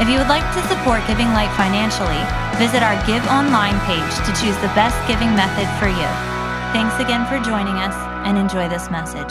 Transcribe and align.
If 0.00 0.08
you 0.08 0.18
would 0.18 0.26
like 0.28 0.42
to 0.54 0.62
support 0.68 1.06
Giving 1.06 1.26
Light 1.28 1.54
financially, 1.54 2.18
visit 2.58 2.82
our 2.82 2.96
Give 3.06 3.24
Online 3.28 3.78
page 3.82 4.14
to 4.24 4.32
choose 4.40 4.56
the 4.56 4.72
best 4.74 4.96
giving 5.06 5.30
method 5.36 5.68
for 5.78 5.86
you. 5.86 6.08
Thanks 6.72 6.98
again 6.98 7.24
for 7.26 7.36
joining 7.48 7.74
us 7.76 7.94
and 8.26 8.36
enjoy 8.36 8.68
this 8.68 8.90
message. 8.90 9.30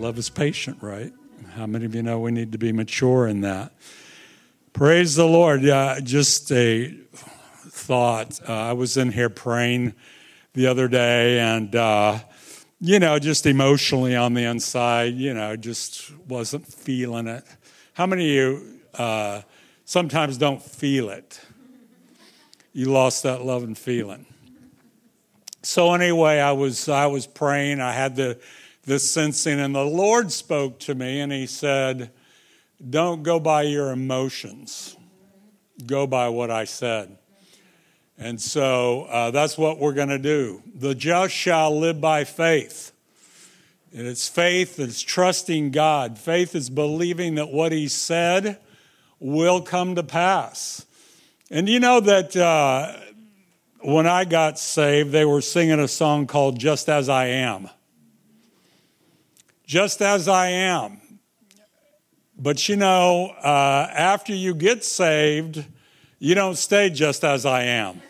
Love 0.00 0.16
is 0.16 0.30
patient, 0.30 0.78
right? 0.80 1.12
How 1.56 1.66
many 1.66 1.84
of 1.84 1.94
you 1.94 2.02
know 2.02 2.20
we 2.20 2.30
need 2.30 2.52
to 2.52 2.58
be 2.58 2.72
mature 2.72 3.26
in 3.26 3.42
that? 3.42 3.74
Praise 4.72 5.16
the 5.16 5.26
Lord. 5.26 5.68
Uh, 5.68 6.00
just 6.00 6.50
a 6.52 6.96
thought. 7.56 8.40
Uh, 8.48 8.52
I 8.54 8.72
was 8.72 8.96
in 8.96 9.12
here 9.12 9.28
praying 9.28 9.92
the 10.54 10.68
other 10.68 10.88
day 10.88 11.40
and. 11.40 11.74
Uh, 11.74 12.20
you 12.82 12.98
know, 12.98 13.18
just 13.18 13.44
emotionally 13.44 14.16
on 14.16 14.32
the 14.32 14.44
inside, 14.44 15.14
you 15.14 15.34
know, 15.34 15.54
just 15.54 16.10
wasn't 16.26 16.66
feeling 16.66 17.26
it. 17.26 17.44
How 17.92 18.06
many 18.06 18.26
of 18.30 18.34
you 18.34 18.80
uh, 18.94 19.42
sometimes 19.84 20.38
don't 20.38 20.62
feel 20.62 21.10
it? 21.10 21.42
You 22.72 22.86
lost 22.86 23.22
that 23.24 23.44
love 23.44 23.64
and 23.64 23.76
feeling. 23.76 24.24
So 25.62 25.92
anyway, 25.92 26.38
I 26.38 26.52
was 26.52 26.88
I 26.88 27.06
was 27.06 27.26
praying. 27.26 27.80
I 27.80 27.92
had 27.92 28.16
the 28.16 28.40
the 28.84 28.98
sensing, 28.98 29.60
and 29.60 29.74
the 29.74 29.84
Lord 29.84 30.32
spoke 30.32 30.78
to 30.80 30.94
me, 30.94 31.20
and 31.20 31.30
He 31.30 31.46
said, 31.46 32.10
"Don't 32.88 33.22
go 33.22 33.38
by 33.38 33.62
your 33.62 33.90
emotions. 33.90 34.96
Go 35.84 36.06
by 36.06 36.30
what 36.30 36.50
I 36.50 36.64
said." 36.64 37.18
And 38.22 38.38
so 38.38 39.04
uh, 39.08 39.30
that's 39.30 39.56
what 39.56 39.78
we're 39.78 39.94
going 39.94 40.10
to 40.10 40.18
do. 40.18 40.62
The 40.74 40.94
just 40.94 41.32
shall 41.34 41.76
live 41.78 42.02
by 42.02 42.24
faith. 42.24 42.92
And 43.96 44.06
it's 44.06 44.28
faith 44.28 44.76
that's 44.76 45.00
trusting 45.00 45.70
God. 45.70 46.18
Faith 46.18 46.54
is 46.54 46.68
believing 46.68 47.36
that 47.36 47.48
what 47.48 47.72
He 47.72 47.88
said 47.88 48.58
will 49.18 49.62
come 49.62 49.94
to 49.94 50.02
pass. 50.02 50.84
And 51.50 51.66
you 51.68 51.80
know 51.80 51.98
that 51.98 52.36
uh, 52.36 52.94
when 53.80 54.06
I 54.06 54.26
got 54.26 54.58
saved, 54.58 55.12
they 55.12 55.24
were 55.24 55.40
singing 55.40 55.80
a 55.80 55.88
song 55.88 56.26
called 56.26 56.58
Just 56.58 56.90
As 56.90 57.08
I 57.08 57.26
Am. 57.26 57.70
Just 59.64 60.02
As 60.02 60.28
I 60.28 60.48
Am. 60.48 60.98
But 62.38 62.68
you 62.68 62.76
know, 62.76 63.32
uh, 63.42 63.90
after 63.94 64.34
you 64.34 64.54
get 64.54 64.84
saved, 64.84 65.64
you 66.18 66.34
don't 66.34 66.56
stay 66.56 66.88
just 66.90 67.22
as 67.24 67.44
I 67.46 67.64
am. 67.64 68.00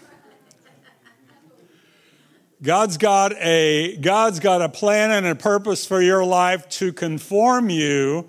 God's 2.62 2.98
got 2.98 3.32
a 3.40 3.96
God's 3.96 4.38
got 4.38 4.60
a 4.60 4.68
plan 4.68 5.12
and 5.12 5.26
a 5.26 5.34
purpose 5.34 5.86
for 5.86 6.02
your 6.02 6.22
life 6.26 6.68
to 6.70 6.92
conform 6.92 7.70
you, 7.70 8.28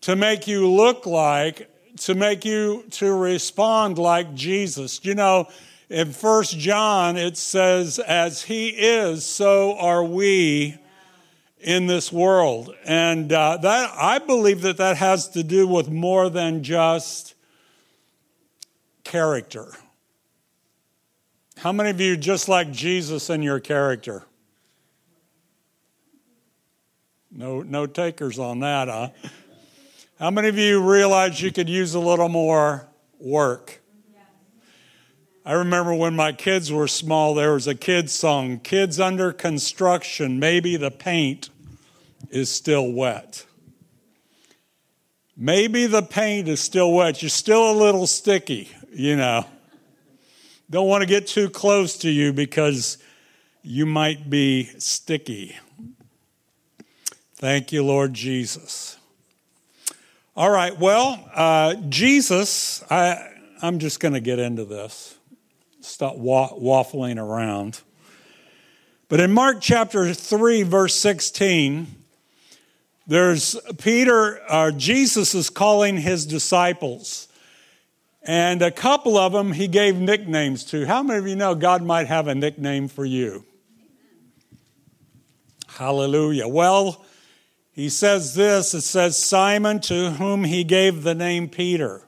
to 0.00 0.16
make 0.16 0.48
you 0.48 0.68
look 0.68 1.06
like, 1.06 1.70
to 1.98 2.16
make 2.16 2.44
you 2.44 2.82
to 2.92 3.12
respond 3.16 3.96
like 3.96 4.34
Jesus. 4.34 4.98
You 5.04 5.14
know, 5.14 5.46
in 5.88 6.10
First 6.12 6.58
John 6.58 7.16
it 7.16 7.36
says, 7.36 8.00
"As 8.00 8.42
He 8.42 8.68
is, 8.70 9.24
so 9.24 9.76
are 9.78 10.02
we." 10.02 10.78
In 11.60 11.88
this 11.88 12.12
world, 12.12 12.72
and 12.84 13.32
uh, 13.32 13.56
that 13.56 13.90
I 13.96 14.20
believe 14.20 14.62
that 14.62 14.76
that 14.76 14.96
has 14.98 15.26
to 15.30 15.42
do 15.42 15.66
with 15.66 15.90
more 15.90 16.30
than 16.30 16.62
just 16.62 17.34
character 19.02 19.72
how 21.58 21.72
many 21.72 21.90
of 21.90 22.00
you 22.00 22.16
just 22.16 22.48
like 22.48 22.70
Jesus 22.70 23.28
in 23.30 23.42
your 23.42 23.58
character? 23.58 24.22
No, 27.32 27.62
no 27.62 27.84
takers 27.86 28.38
on 28.38 28.60
that, 28.60 28.86
huh? 28.86 29.08
How 30.20 30.30
many 30.30 30.46
of 30.46 30.56
you 30.56 30.80
realize 30.80 31.42
you 31.42 31.50
could 31.50 31.68
use 31.68 31.96
a 31.96 31.98
little 31.98 32.28
more 32.28 32.86
work? 33.18 33.80
I 35.44 35.54
remember 35.54 35.92
when 35.94 36.14
my 36.14 36.30
kids 36.30 36.70
were 36.70 36.86
small, 36.86 37.34
there 37.34 37.54
was 37.54 37.66
a 37.66 37.74
kids' 37.74 38.12
song 38.12 38.60
Kids 38.60 39.00
under 39.00 39.32
construction, 39.32 40.38
maybe 40.38 40.76
the 40.76 40.92
paint 40.92 41.50
is 42.30 42.50
still 42.50 42.88
wet. 42.92 43.44
Maybe 45.36 45.86
the 45.86 46.02
paint 46.02 46.46
is 46.46 46.60
still 46.60 46.92
wet. 46.92 47.20
You're 47.20 47.30
still 47.30 47.68
a 47.72 47.74
little 47.76 48.06
sticky, 48.06 48.68
you 48.92 49.16
know. 49.16 49.44
Don't 50.70 50.86
want 50.86 51.00
to 51.00 51.06
get 51.06 51.26
too 51.26 51.48
close 51.48 51.96
to 51.98 52.10
you 52.10 52.34
because 52.34 52.98
you 53.62 53.86
might 53.86 54.28
be 54.28 54.64
sticky. 54.78 55.56
Thank 57.36 57.72
you, 57.72 57.82
Lord 57.82 58.12
Jesus. 58.12 58.98
All 60.36 60.50
right, 60.50 60.78
well, 60.78 61.26
uh, 61.34 61.74
Jesus, 61.88 62.84
I, 62.90 63.30
I'm 63.62 63.78
just 63.78 63.98
going 63.98 64.12
to 64.12 64.20
get 64.20 64.38
into 64.38 64.66
this, 64.66 65.16
stop 65.80 66.16
wa- 66.18 66.52
waffling 66.52 67.16
around. 67.18 67.80
But 69.08 69.20
in 69.20 69.32
Mark 69.32 69.62
chapter 69.62 70.12
3, 70.12 70.64
verse 70.64 70.94
16, 70.96 71.86
there's 73.06 73.56
Peter, 73.78 74.40
uh, 74.48 74.70
Jesus 74.72 75.34
is 75.34 75.48
calling 75.48 75.96
his 75.96 76.26
disciples. 76.26 77.26
And 78.28 78.60
a 78.60 78.70
couple 78.70 79.16
of 79.16 79.32
them 79.32 79.52
he 79.52 79.68
gave 79.68 79.96
nicknames 79.98 80.62
to. 80.66 80.84
How 80.84 81.02
many 81.02 81.18
of 81.18 81.26
you 81.26 81.34
know 81.34 81.54
God 81.54 81.82
might 81.82 82.08
have 82.08 82.28
a 82.28 82.34
nickname 82.34 82.86
for 82.86 83.06
you? 83.06 83.46
Hallelujah. 85.66 86.46
Well, 86.46 87.06
he 87.72 87.88
says 87.88 88.34
this 88.34 88.74
it 88.74 88.82
says, 88.82 89.18
Simon, 89.18 89.80
to 89.80 90.10
whom 90.10 90.44
he 90.44 90.62
gave 90.62 91.04
the 91.04 91.14
name 91.14 91.48
Peter, 91.48 92.02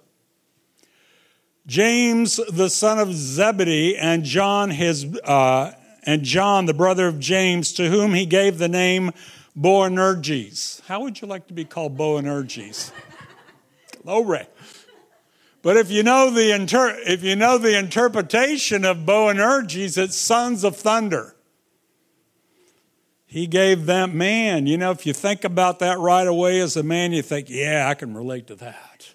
James, 1.66 2.38
the 2.52 2.68
son 2.68 2.98
of 2.98 3.14
Zebedee, 3.14 3.96
and 3.96 4.22
John, 4.22 4.70
his, 4.72 5.06
uh, 5.24 5.72
and 6.04 6.22
John, 6.22 6.66
the 6.66 6.74
brother 6.74 7.06
of 7.08 7.18
James, 7.18 7.72
to 7.74 7.88
whom 7.88 8.12
he 8.12 8.26
gave 8.26 8.58
the 8.58 8.68
name 8.68 9.12
Boanerges. 9.56 10.82
How 10.86 11.00
would 11.00 11.22
you 11.22 11.28
like 11.28 11.46
to 11.46 11.54
be 11.54 11.64
called 11.64 11.96
Boanerges? 11.96 12.92
Glory. 14.02 14.46
But 15.62 15.76
if 15.76 15.90
you 15.90 16.02
know 16.02 16.30
the 16.30 16.54
inter- 16.54 16.98
if 17.04 17.22
you 17.22 17.36
know 17.36 17.58
the 17.58 17.76
interpretation 17.78 18.84
of 18.84 19.04
Boanerges, 19.04 19.98
it's 19.98 20.16
sons 20.16 20.64
of 20.64 20.76
thunder. 20.76 21.34
He 23.26 23.46
gave 23.46 23.86
that 23.86 24.12
man, 24.12 24.66
you 24.66 24.76
know, 24.76 24.90
if 24.90 25.06
you 25.06 25.12
think 25.12 25.44
about 25.44 25.78
that 25.80 25.98
right 25.98 26.26
away 26.26 26.60
as 26.60 26.76
a 26.76 26.82
man, 26.82 27.12
you 27.12 27.22
think, 27.22 27.48
yeah, 27.48 27.88
I 27.88 27.94
can 27.94 28.14
relate 28.14 28.46
to 28.48 28.56
that. 28.56 29.08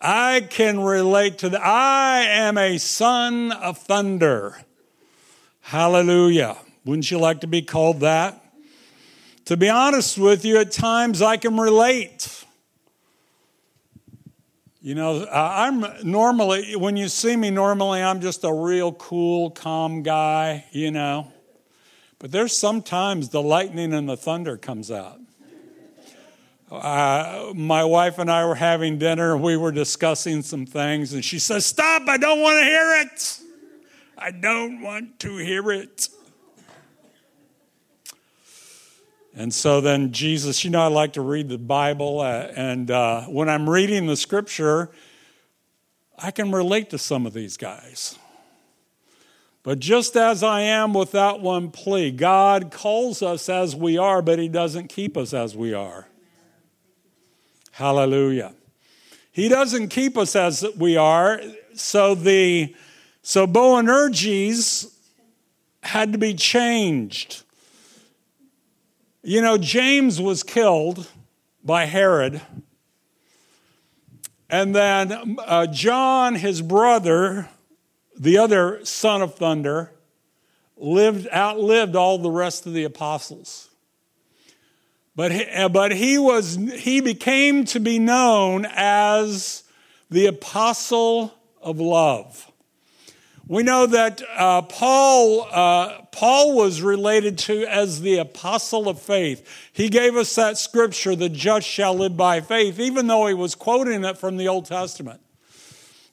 I 0.00 0.46
can 0.48 0.80
relate 0.80 1.38
to 1.38 1.48
that. 1.50 1.60
I 1.60 2.22
am 2.22 2.56
a 2.56 2.78
son 2.78 3.52
of 3.52 3.76
thunder. 3.76 4.62
Hallelujah. 5.60 6.56
Wouldn't 6.86 7.10
you 7.10 7.18
like 7.18 7.40
to 7.40 7.46
be 7.46 7.60
called 7.60 8.00
that? 8.00 8.42
To 9.46 9.56
be 9.58 9.68
honest 9.68 10.16
with 10.16 10.44
you, 10.44 10.56
at 10.58 10.70
times 10.72 11.20
I 11.20 11.36
can 11.36 11.56
relate. 11.58 12.44
You 14.86 14.94
know, 14.94 15.26
I'm 15.32 15.84
normally, 16.04 16.76
when 16.76 16.96
you 16.96 17.08
see 17.08 17.34
me 17.34 17.50
normally, 17.50 18.00
I'm 18.00 18.20
just 18.20 18.44
a 18.44 18.52
real 18.52 18.92
cool, 18.92 19.50
calm 19.50 20.04
guy, 20.04 20.66
you 20.70 20.92
know. 20.92 21.32
But 22.20 22.30
there's 22.30 22.56
sometimes 22.56 23.30
the 23.30 23.42
lightning 23.42 23.92
and 23.92 24.08
the 24.08 24.16
thunder 24.16 24.56
comes 24.56 24.92
out. 24.92 25.18
Uh, 26.70 27.52
my 27.56 27.82
wife 27.82 28.20
and 28.20 28.30
I 28.30 28.46
were 28.46 28.54
having 28.54 28.96
dinner 28.96 29.34
and 29.34 29.42
we 29.42 29.56
were 29.56 29.72
discussing 29.72 30.42
some 30.42 30.66
things, 30.66 31.12
and 31.14 31.24
she 31.24 31.40
says, 31.40 31.66
Stop, 31.66 32.02
I 32.06 32.16
don't 32.16 32.40
want 32.40 32.60
to 32.60 32.64
hear 32.66 33.00
it. 33.02 33.40
I 34.16 34.30
don't 34.30 34.82
want 34.82 35.18
to 35.18 35.36
hear 35.38 35.72
it. 35.72 36.08
And 39.38 39.52
so 39.52 39.82
then 39.82 40.12
Jesus, 40.12 40.64
you 40.64 40.70
know, 40.70 40.80
I 40.80 40.86
like 40.86 41.12
to 41.12 41.20
read 41.20 41.50
the 41.50 41.58
Bible, 41.58 42.20
uh, 42.20 42.48
and 42.56 42.90
uh, 42.90 43.24
when 43.24 43.50
I'm 43.50 43.68
reading 43.68 44.06
the 44.06 44.16
scripture, 44.16 44.90
I 46.18 46.30
can 46.30 46.50
relate 46.50 46.88
to 46.90 46.98
some 46.98 47.26
of 47.26 47.34
these 47.34 47.58
guys. 47.58 48.18
But 49.62 49.78
just 49.78 50.16
as 50.16 50.42
I 50.42 50.62
am 50.62 50.94
with 50.94 51.12
that 51.12 51.40
one 51.40 51.70
plea, 51.70 52.10
God 52.12 52.70
calls 52.70 53.20
us 53.20 53.50
as 53.50 53.76
we 53.76 53.98
are, 53.98 54.22
but 54.22 54.38
He 54.38 54.48
doesn't 54.48 54.88
keep 54.88 55.18
us 55.18 55.34
as 55.34 55.54
we 55.54 55.74
are. 55.74 56.08
Hallelujah. 57.72 58.54
He 59.32 59.50
doesn't 59.50 59.88
keep 59.88 60.16
us 60.16 60.34
as 60.34 60.64
we 60.78 60.96
are. 60.96 61.42
So 61.74 62.14
the 62.14 62.74
so 63.20 63.46
Boanerges 63.46 64.94
had 65.82 66.12
to 66.12 66.18
be 66.18 66.32
changed. 66.32 67.42
You 69.28 69.42
know, 69.42 69.58
James 69.58 70.20
was 70.20 70.44
killed 70.44 71.10
by 71.64 71.86
Herod. 71.86 72.40
And 74.48 74.72
then 74.72 75.36
uh, 75.44 75.66
John, 75.66 76.36
his 76.36 76.62
brother, 76.62 77.48
the 78.16 78.38
other 78.38 78.84
son 78.84 79.22
of 79.22 79.34
thunder, 79.34 79.90
lived 80.76 81.26
outlived 81.34 81.96
all 81.96 82.18
the 82.18 82.30
rest 82.30 82.66
of 82.66 82.72
the 82.72 82.84
apostles. 82.84 83.68
But 85.16 85.32
he, 85.32 85.44
uh, 85.46 85.70
but 85.70 85.90
he 85.90 86.18
was 86.18 86.54
he 86.54 87.00
became 87.00 87.64
to 87.64 87.80
be 87.80 87.98
known 87.98 88.64
as 88.72 89.64
the 90.08 90.26
apostle 90.26 91.34
of 91.60 91.80
love. 91.80 92.48
We 93.48 93.62
know 93.62 93.86
that 93.86 94.22
uh, 94.36 94.62
Paul, 94.62 95.46
uh, 95.52 96.00
Paul 96.10 96.56
was 96.56 96.82
related 96.82 97.38
to 97.40 97.62
as 97.66 98.00
the 98.00 98.18
apostle 98.18 98.88
of 98.88 99.00
faith. 99.00 99.68
He 99.72 99.88
gave 99.88 100.16
us 100.16 100.34
that 100.34 100.58
scripture, 100.58 101.14
the 101.14 101.28
just 101.28 101.64
shall 101.66 101.94
live 101.94 102.16
by 102.16 102.40
faith, 102.40 102.80
even 102.80 103.06
though 103.06 103.28
he 103.28 103.34
was 103.34 103.54
quoting 103.54 104.04
it 104.04 104.18
from 104.18 104.36
the 104.36 104.48
Old 104.48 104.66
Testament. 104.66 105.20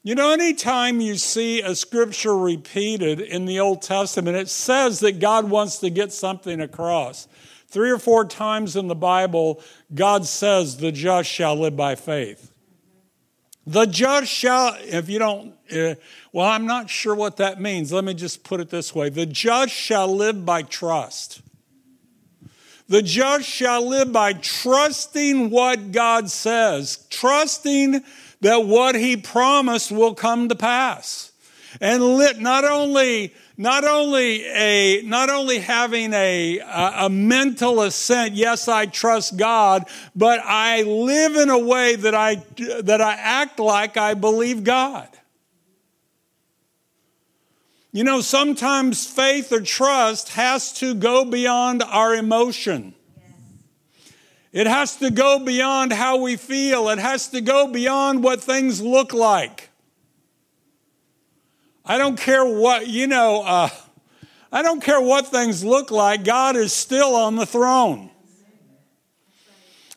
You 0.03 0.13
know, 0.13 0.30
anytime 0.30 1.01
you 1.01 1.15
see 1.15 1.62
a 1.62 1.74
scripture 1.74 2.38
repeated 2.38 3.19
in 3.19 3.45
the 3.45 3.59
Old 3.59 3.81
Testament, 3.81 4.38
it 4.38 4.50
says 4.50 5.00
that 5.00 5.19
God 5.19 5.50
wants 5.50 5.79
to 5.79 5.89
get 5.89 6.12
something 6.12 6.62
across. 6.62 7.27
Three 7.68 7.89
or 7.89 7.97
four 7.97 8.25
times 8.25 8.75
in 8.75 8.88
the 8.88 8.94
Bible, 8.94 9.59
God 9.95 10.27
says, 10.27 10.77
the 10.77 10.91
just 10.91 11.31
shall 11.31 11.56
live 11.56 11.75
by 11.75 11.95
faith. 11.95 12.51
The 13.65 13.86
judge 13.86 14.27
shall, 14.27 14.75
if 14.81 15.07
you 15.10 15.19
don't, 15.19 15.54
uh, 15.71 15.95
well, 16.33 16.48
I'm 16.48 16.65
not 16.65 16.89
sure 16.89 17.15
what 17.15 17.38
that 17.38 17.62
means. 17.62 17.94
Let 17.94 18.04
me 18.04 18.13
just 18.13 18.44
put 18.44 18.60
it 18.60 18.69
this 18.69 18.94
way 18.94 19.10
The 19.10 19.25
judge 19.25 19.71
shall 19.71 20.13
live 20.13 20.45
by 20.45 20.63
trust. 20.63 21.42
The 22.89 23.01
judge 23.01 23.45
shall 23.45 23.88
live 23.88 24.12
by 24.12 24.33
trusting 24.33 25.50
what 25.50 25.94
God 25.94 26.30
says, 26.30 27.07
trusting 27.10 28.04
that 28.42 28.65
what 28.65 28.95
he 28.95 29.15
promised 29.15 29.89
will 29.92 30.13
come 30.13 30.50
to 30.50 30.56
pass 30.56 31.31
and 31.81 32.03
lit 32.03 32.39
not 32.39 32.63
only 32.63 33.33
not 33.57 33.83
only 33.83 34.45
a 34.45 35.01
not 35.03 35.29
only 35.29 35.59
having 35.59 36.13
a 36.13 36.59
a, 36.59 37.05
a 37.05 37.09
mental 37.09 37.81
assent 37.81 38.33
yes 38.33 38.67
i 38.67 38.85
trust 38.85 39.37
god 39.37 39.85
but 40.15 40.39
i 40.43 40.81
live 40.83 41.35
in 41.35 41.49
a 41.49 41.59
way 41.59 41.95
that 41.95 42.15
i 42.15 42.35
that 42.81 43.01
i 43.01 43.13
act 43.13 43.59
like 43.59 43.97
i 43.97 44.13
believe 44.13 44.63
god 44.63 45.07
you 47.91 48.03
know 48.03 48.21
sometimes 48.21 49.05
faith 49.05 49.51
or 49.51 49.61
trust 49.61 50.29
has 50.29 50.73
to 50.73 50.93
go 50.95 51.25
beyond 51.25 51.81
our 51.83 52.13
emotion 52.15 52.93
it 54.51 54.67
has 54.67 54.97
to 54.97 55.09
go 55.09 55.39
beyond 55.43 55.91
how 55.91 56.17
we 56.21 56.35
feel. 56.35 56.87
It 56.89 56.99
has 56.99 57.29
to 57.29 57.41
go 57.41 57.65
beyond 57.71 58.23
what 58.23 58.39
things 58.39 58.79
look 58.83 59.11
like. 59.11 59.71
I 61.85 61.97
don't 61.97 62.18
care 62.18 62.45
what, 62.45 62.88
you 62.88 63.07
know, 63.07 63.44
uh, 63.44 63.69
I 64.51 64.62
don't 64.62 64.81
care 64.81 65.01
what 65.01 65.27
things 65.27 65.63
look 65.65 65.91
like, 65.91 66.24
God 66.24 66.56
is 66.56 66.71
still 66.71 67.15
on 67.15 67.35
the 67.35 67.45
throne. 67.45 68.09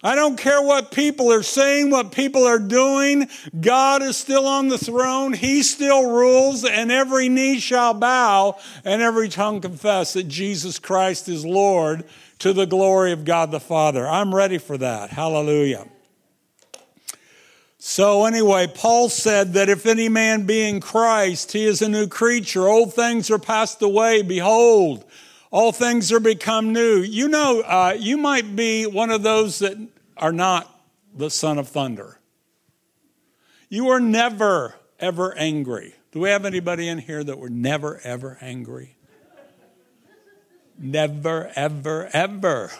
I 0.03 0.15
don't 0.15 0.37
care 0.37 0.63
what 0.63 0.91
people 0.93 1.33
are 1.33 1.43
saying, 1.43 1.91
what 1.91 2.13
people 2.13 2.45
are 2.45 2.59
doing. 2.61 3.29
God 3.59 4.03
is 4.03 4.17
still 4.17 4.47
on 4.47 4.69
the 4.69 4.79
throne. 4.79 5.33
He 5.33 5.63
still 5.63 6.11
rules, 6.11 6.65
and 6.65 6.93
every 6.93 7.29
knee 7.29 7.59
shall 7.59 7.95
bow 7.95 8.57
and 8.85 9.01
every 9.03 9.29
tongue 9.29 9.61
confess 9.61 10.13
that 10.13 10.25
Jesus 10.29 10.79
Christ 10.79 11.29
is 11.29 11.45
Lord 11.45 12.05
to 12.41 12.53
the 12.53 12.67
glory 12.67 13.11
of 13.13 13.25
God 13.25 13.51
the 13.51 13.59
Father. 13.61 14.07
I'm 14.07 14.35
ready 14.35 14.59
for 14.59 14.77
that. 14.79 15.11
Hallelujah. 15.11 15.87
So, 17.89 18.25
anyway, 18.25 18.67
Paul 18.67 19.09
said 19.09 19.53
that 19.53 19.69
if 19.69 19.87
any 19.87 20.09
man 20.09 20.45
be 20.45 20.69
in 20.69 20.81
Christ, 20.81 21.53
he 21.53 21.65
is 21.65 21.81
a 21.81 21.89
new 21.89 22.09
creature. 22.09 22.67
Old 22.69 22.93
things 22.93 23.31
are 23.31 23.39
passed 23.39 23.81
away. 23.81 24.23
Behold, 24.23 25.05
all 25.53 25.71
things 25.71 26.11
are 26.11 26.19
become 26.19 26.73
new. 26.73 26.97
You 26.97 27.29
know, 27.29 27.61
uh, 27.61 27.97
you 27.97 28.17
might 28.17 28.57
be 28.57 28.89
one 28.89 29.11
of 29.11 29.23
those 29.23 29.61
that 29.61 29.77
are 30.17 30.33
not 30.33 30.69
the 31.15 31.31
son 31.31 31.59
of 31.61 31.69
thunder. 31.69 32.19
You 33.69 33.87
are 33.91 34.01
never, 34.01 34.75
ever 34.99 35.39
angry. 35.39 35.95
Do 36.11 36.19
we 36.19 36.29
have 36.31 36.45
anybody 36.45 36.89
in 36.89 36.99
here 36.99 37.23
that 37.23 37.39
were 37.39 37.51
never, 37.51 38.01
ever 38.03 38.37
angry? 38.41 38.97
never, 40.77 41.53
ever, 41.55 42.11
ever 42.13 42.73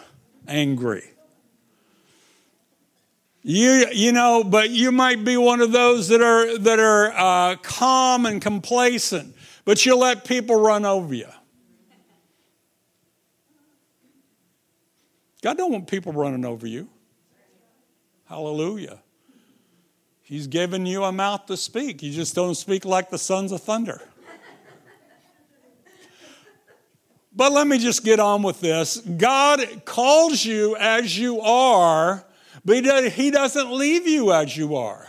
angry. 0.49 1.11
You, 3.49 3.85
you 3.93 4.11
know, 4.11 4.43
but 4.43 4.71
you 4.71 4.91
might 4.91 5.23
be 5.23 5.37
one 5.37 5.61
of 5.61 5.71
those 5.71 6.09
that 6.09 6.19
are, 6.21 6.57
that 6.57 6.79
are 6.79 7.13
uh, 7.51 7.55
calm 7.61 8.25
and 8.25 8.41
complacent, 8.41 9.33
but 9.63 9.85
you 9.85 9.95
let 9.95 10.25
people 10.25 10.59
run 10.59 10.83
over 10.83 11.13
you. 11.13 11.29
God 15.41 15.55
don't 15.57 15.71
want 15.71 15.87
people 15.87 16.11
running 16.11 16.43
over 16.43 16.67
you. 16.67 16.89
Hallelujah. 18.27 18.99
He's 20.23 20.47
given 20.47 20.85
you 20.85 21.05
a 21.05 21.13
mouth 21.13 21.45
to 21.45 21.55
speak. 21.55 22.03
You 22.03 22.11
just 22.11 22.35
don't 22.35 22.55
speak 22.55 22.83
like 22.83 23.09
the 23.09 23.17
sons 23.17 23.53
of 23.53 23.61
thunder. 23.63 24.01
But 27.33 27.53
let 27.53 27.65
me 27.65 27.77
just 27.77 28.03
get 28.03 28.19
on 28.19 28.43
with 28.43 28.59
this. 28.59 28.97
God 28.97 29.83
calls 29.85 30.43
you 30.43 30.75
as 30.75 31.17
you 31.17 31.39
are 31.39 32.25
but 32.67 33.13
he 33.15 33.31
doesn't 33.31 33.71
leave 33.71 34.05
you 34.09 34.33
as 34.33 34.57
you 34.57 34.75
are. 34.75 35.07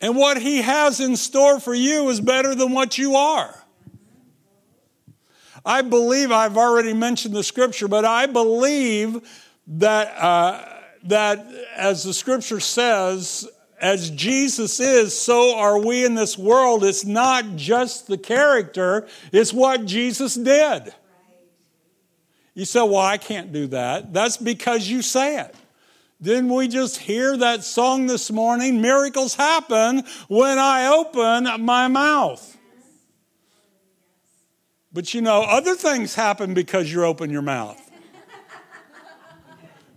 And 0.00 0.14
what 0.16 0.40
he 0.40 0.62
has 0.62 1.00
in 1.00 1.16
store 1.16 1.58
for 1.58 1.74
you 1.74 2.08
is 2.08 2.20
better 2.20 2.54
than 2.54 2.70
what 2.70 2.98
you 2.98 3.16
are. 3.16 3.64
I 5.66 5.82
believe, 5.82 6.30
I've 6.30 6.56
already 6.56 6.92
mentioned 6.92 7.34
the 7.34 7.42
scripture, 7.42 7.88
but 7.88 8.04
I 8.04 8.26
believe 8.26 9.28
that, 9.66 10.16
uh, 10.16 10.64
that 11.06 11.44
as 11.74 12.04
the 12.04 12.14
scripture 12.14 12.60
says, 12.60 13.44
as 13.80 14.08
Jesus 14.10 14.78
is, 14.78 15.18
so 15.18 15.56
are 15.56 15.80
we 15.84 16.04
in 16.04 16.14
this 16.14 16.38
world. 16.38 16.84
It's 16.84 17.04
not 17.04 17.56
just 17.56 18.06
the 18.06 18.16
character, 18.16 19.08
it's 19.32 19.52
what 19.52 19.84
Jesus 19.84 20.36
did. 20.36 20.94
You 22.58 22.64
say, 22.64 22.80
Well, 22.80 22.96
I 22.96 23.18
can't 23.18 23.52
do 23.52 23.68
that. 23.68 24.12
That's 24.12 24.36
because 24.36 24.88
you 24.88 25.00
say 25.00 25.38
it. 25.40 25.54
Didn't 26.20 26.52
we 26.52 26.66
just 26.66 26.96
hear 26.96 27.36
that 27.36 27.62
song 27.62 28.08
this 28.08 28.32
morning? 28.32 28.82
Miracles 28.82 29.36
happen 29.36 30.02
when 30.26 30.58
I 30.58 30.88
open 30.88 31.64
my 31.64 31.86
mouth. 31.86 32.56
But 34.92 35.14
you 35.14 35.20
know, 35.20 35.42
other 35.42 35.76
things 35.76 36.16
happen 36.16 36.52
because 36.52 36.90
you 36.92 37.04
open 37.04 37.30
your 37.30 37.42
mouth. 37.42 37.80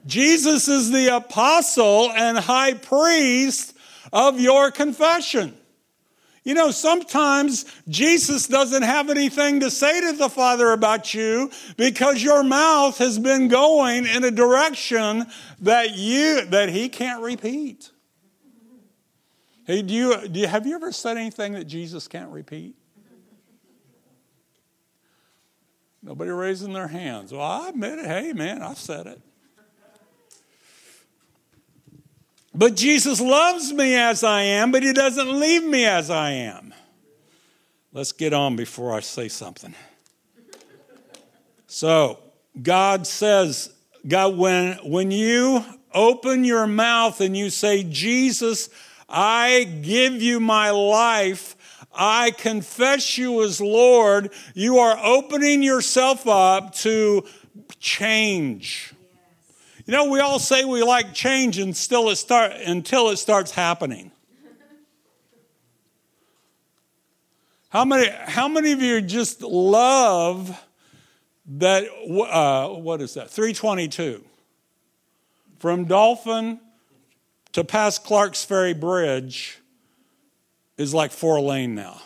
Jesus 0.05 0.67
is 0.67 0.91
the 0.91 1.15
apostle 1.15 2.11
and 2.11 2.37
high 2.37 2.75
priest 2.75 3.75
of 4.13 4.39
your 4.39 4.69
confession. 4.69 5.57
You 6.43 6.55
know, 6.55 6.71
sometimes 6.71 7.65
Jesus 7.87 8.47
doesn't 8.47 8.81
have 8.81 9.11
anything 9.11 9.59
to 9.59 9.69
say 9.69 10.01
to 10.01 10.13
the 10.13 10.27
Father 10.29 10.71
about 10.71 11.13
you 11.13 11.51
because 11.77 12.23
your 12.23 12.41
mouth 12.43 12.97
has 12.97 13.19
been 13.19 13.47
going 13.47 14.07
in 14.07 14.23
a 14.23 14.31
direction 14.31 15.27
that 15.59 15.95
you 15.95 16.45
that 16.47 16.69
he 16.69 16.89
can't 16.89 17.21
repeat. 17.21 17.91
Hey, 19.67 19.83
do 19.83 19.93
you, 19.93 20.27
do 20.27 20.39
you 20.39 20.47
have 20.47 20.65
you 20.65 20.73
ever 20.73 20.91
said 20.91 21.17
anything 21.17 21.53
that 21.53 21.65
Jesus 21.65 22.07
can't 22.07 22.31
repeat? 22.31 22.75
Nobody 26.01 26.31
raising 26.31 26.73
their 26.73 26.87
hands. 26.87 27.31
Well, 27.31 27.41
I 27.43 27.69
admit 27.69 27.99
it. 27.99 28.05
Hey, 28.07 28.33
man, 28.33 28.63
I've 28.63 28.79
said 28.79 29.05
it. 29.05 29.21
But 32.53 32.75
Jesus 32.75 33.21
loves 33.21 33.71
me 33.71 33.95
as 33.95 34.23
I 34.23 34.41
am, 34.41 34.71
but 34.71 34.83
he 34.83 34.91
doesn't 34.93 35.27
leave 35.29 35.63
me 35.63 35.85
as 35.85 36.09
I 36.09 36.31
am. 36.31 36.73
Let's 37.93 38.11
get 38.11 38.33
on 38.33 38.55
before 38.55 38.93
I 38.93 38.99
say 39.01 39.27
something. 39.29 39.73
So, 41.67 42.19
God 42.61 43.07
says, 43.07 43.71
God, 44.05 44.37
when, 44.37 44.73
when 44.83 45.11
you 45.11 45.63
open 45.93 46.43
your 46.43 46.67
mouth 46.67 47.21
and 47.21 47.35
you 47.35 47.49
say, 47.49 47.83
Jesus, 47.83 48.69
I 49.07 49.63
give 49.81 50.21
you 50.21 50.41
my 50.41 50.71
life, 50.71 51.55
I 51.93 52.31
confess 52.31 53.17
you 53.17 53.43
as 53.43 53.61
Lord, 53.61 54.31
you 54.53 54.79
are 54.79 54.97
opening 55.01 55.63
yourself 55.63 56.27
up 56.27 56.73
to 56.75 57.25
change. 57.79 58.93
You 59.87 59.93
know, 59.93 60.05
we 60.11 60.19
all 60.19 60.37
say 60.39 60.63
we 60.63 60.83
like 60.83 61.13
change 61.13 61.57
and 61.57 61.75
still 61.75 62.09
it 62.09 62.17
start, 62.17 62.51
until 62.53 63.09
it 63.09 63.17
starts 63.17 63.49
happening. 63.51 64.11
How 67.69 67.85
many, 67.85 68.07
how 68.09 68.47
many 68.47 68.73
of 68.73 68.81
you 68.81 69.01
just 69.01 69.41
love 69.41 70.59
that? 71.57 71.85
Uh, 71.87 72.69
what 72.75 73.01
is 73.01 73.13
that? 73.15 73.31
322. 73.31 74.23
From 75.57 75.85
Dauphin 75.85 76.59
to 77.53 77.63
past 77.63 78.03
Clark's 78.03 78.43
Ferry 78.43 78.73
Bridge 78.73 79.57
is 80.77 80.93
like 80.93 81.11
four 81.11 81.39
lane 81.39 81.73
now. 81.73 82.01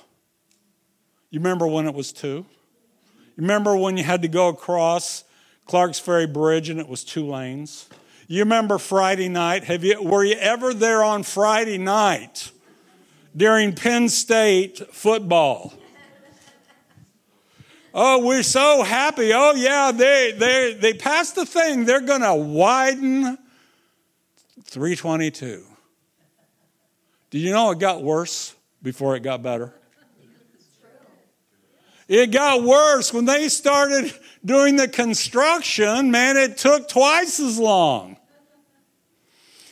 You 1.30 1.40
remember 1.40 1.68
when 1.68 1.88
it 1.88 1.94
was 1.96 2.14
two? 2.14 2.38
You 2.38 2.46
remember 3.42 3.76
when 3.76 3.98
you 3.98 4.04
had 4.04 4.22
to 4.22 4.28
go 4.30 4.48
across 4.50 5.24
Clark's 5.66 6.00
Ferry 6.00 6.28
Bridge, 6.28 6.70
and 6.70 6.80
it 6.80 6.88
was 6.88 7.04
two 7.04 7.28
lanes. 7.28 7.90
You 8.28 8.42
remember 8.42 8.78
Friday 8.78 9.30
night? 9.30 9.64
Have 9.66 9.84
you, 9.84 10.02
were 10.02 10.24
you 10.24 10.36
ever 10.36 10.74
there 10.74 11.04
on 11.04 11.24
Friday 11.24 11.78
night 11.80 12.52
during 13.36 13.74
Penn 13.74 14.10
State 14.10 14.78
football? 14.94 15.74
Oh, 17.96 18.20
we're 18.24 18.44
so 18.44 18.84
happy. 18.84 19.32
Oh, 19.34 19.54
yeah, 19.56 19.92
they, 19.92 20.34
they, 20.38 20.74
they 20.80 20.94
passed 20.94 21.34
the 21.36 21.46
thing. 21.46 21.86
They're 21.86 22.02
going 22.02 22.22
to 22.22 22.36
widen 22.36 23.38
322. 24.66 25.64
Do 27.32 27.40
you 27.40 27.52
know 27.52 27.72
it 27.72 27.80
got 27.80 28.04
worse 28.04 28.54
before 28.84 29.16
it 29.16 29.22
got 29.22 29.42
better? 29.42 29.74
It 32.08 32.28
got 32.28 32.64
worse 32.64 33.12
when 33.12 33.26
they 33.26 33.50
started 33.50 34.14
during 34.46 34.76
the 34.76 34.88
construction, 34.88 36.12
man, 36.12 36.38
it 36.38 36.58
took 36.58 36.88
twice 36.88 37.40
as 37.40 37.58
long. 37.58 38.18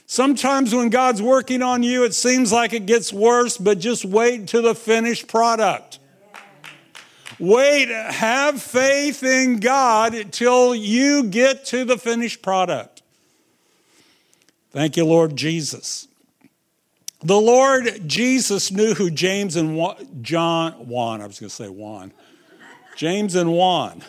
Sometimes 0.08 0.74
when 0.74 0.89
God's 0.89 1.22
working 1.22 1.62
on 1.62 1.84
you, 1.84 2.03
it 2.03 2.13
seems 2.15 2.51
like 2.51 2.74
it 2.74 2.86
gets 2.86 3.13
worse, 3.13 3.58
but 3.58 3.80
just 3.80 4.03
wait 4.03 4.48
to 4.48 4.62
the 4.62 4.75
finished 4.75 5.27
product. 5.27 6.00
Wait, 7.39 7.88
have 7.89 8.62
faith 8.62 9.24
in 9.24 9.60
God 9.60 10.32
till 10.32 10.75
you 10.75 11.24
get 11.25 11.65
to 11.65 11.84
the 11.86 11.98
finished 11.98 12.42
product. 12.42 13.01
Thank 14.72 14.98
you, 14.98 15.06
Lord 15.06 15.36
Jesus. 15.36 16.08
The 17.22 17.39
Lord 17.39 18.08
Jesus 18.08 18.72
knew 18.72 18.94
who 18.94 19.10
James 19.10 19.56
and 19.56 19.77
John, 20.24 20.74
Juan, 20.88 21.22
I 21.22 21.27
was 21.27 21.39
going 21.39 21.50
to 21.50 21.56
say 21.56 21.70
Juan, 21.70 22.12
James 22.98 23.36
and 23.36 23.51
Juan. 23.53 24.03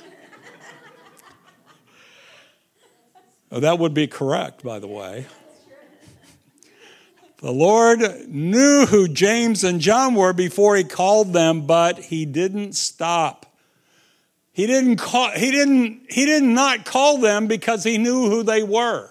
Uh, 3.55 3.61
that 3.61 3.79
would 3.79 3.95
be 3.95 4.09
correct, 4.09 4.65
by 4.65 4.81
the 4.81 4.89
way. 4.89 5.27
The 7.41 7.53
Lord 7.53 8.01
knew 8.29 8.85
who 8.87 9.07
James 9.07 9.63
and 9.63 9.81
John 9.81 10.15
were 10.17 10.33
before 10.33 10.75
he 10.75 10.83
called 10.83 11.33
them, 11.33 11.65
but 11.65 12.01
he 12.01 12.25
didn't 12.25 12.73
stop. 12.73 13.47
He 14.51 14.67
didn't 14.67 14.97
call, 14.97 15.29
he 15.31 15.53
didn't, 15.53 16.11
he 16.11 16.25
did 16.27 16.43
not 16.43 16.85
call 16.85 17.19
them 17.19 17.47
because 17.47 17.85
he 17.85 17.97
knew 17.97 18.29
who 18.29 18.43
they 18.43 18.65
were. 18.65 19.11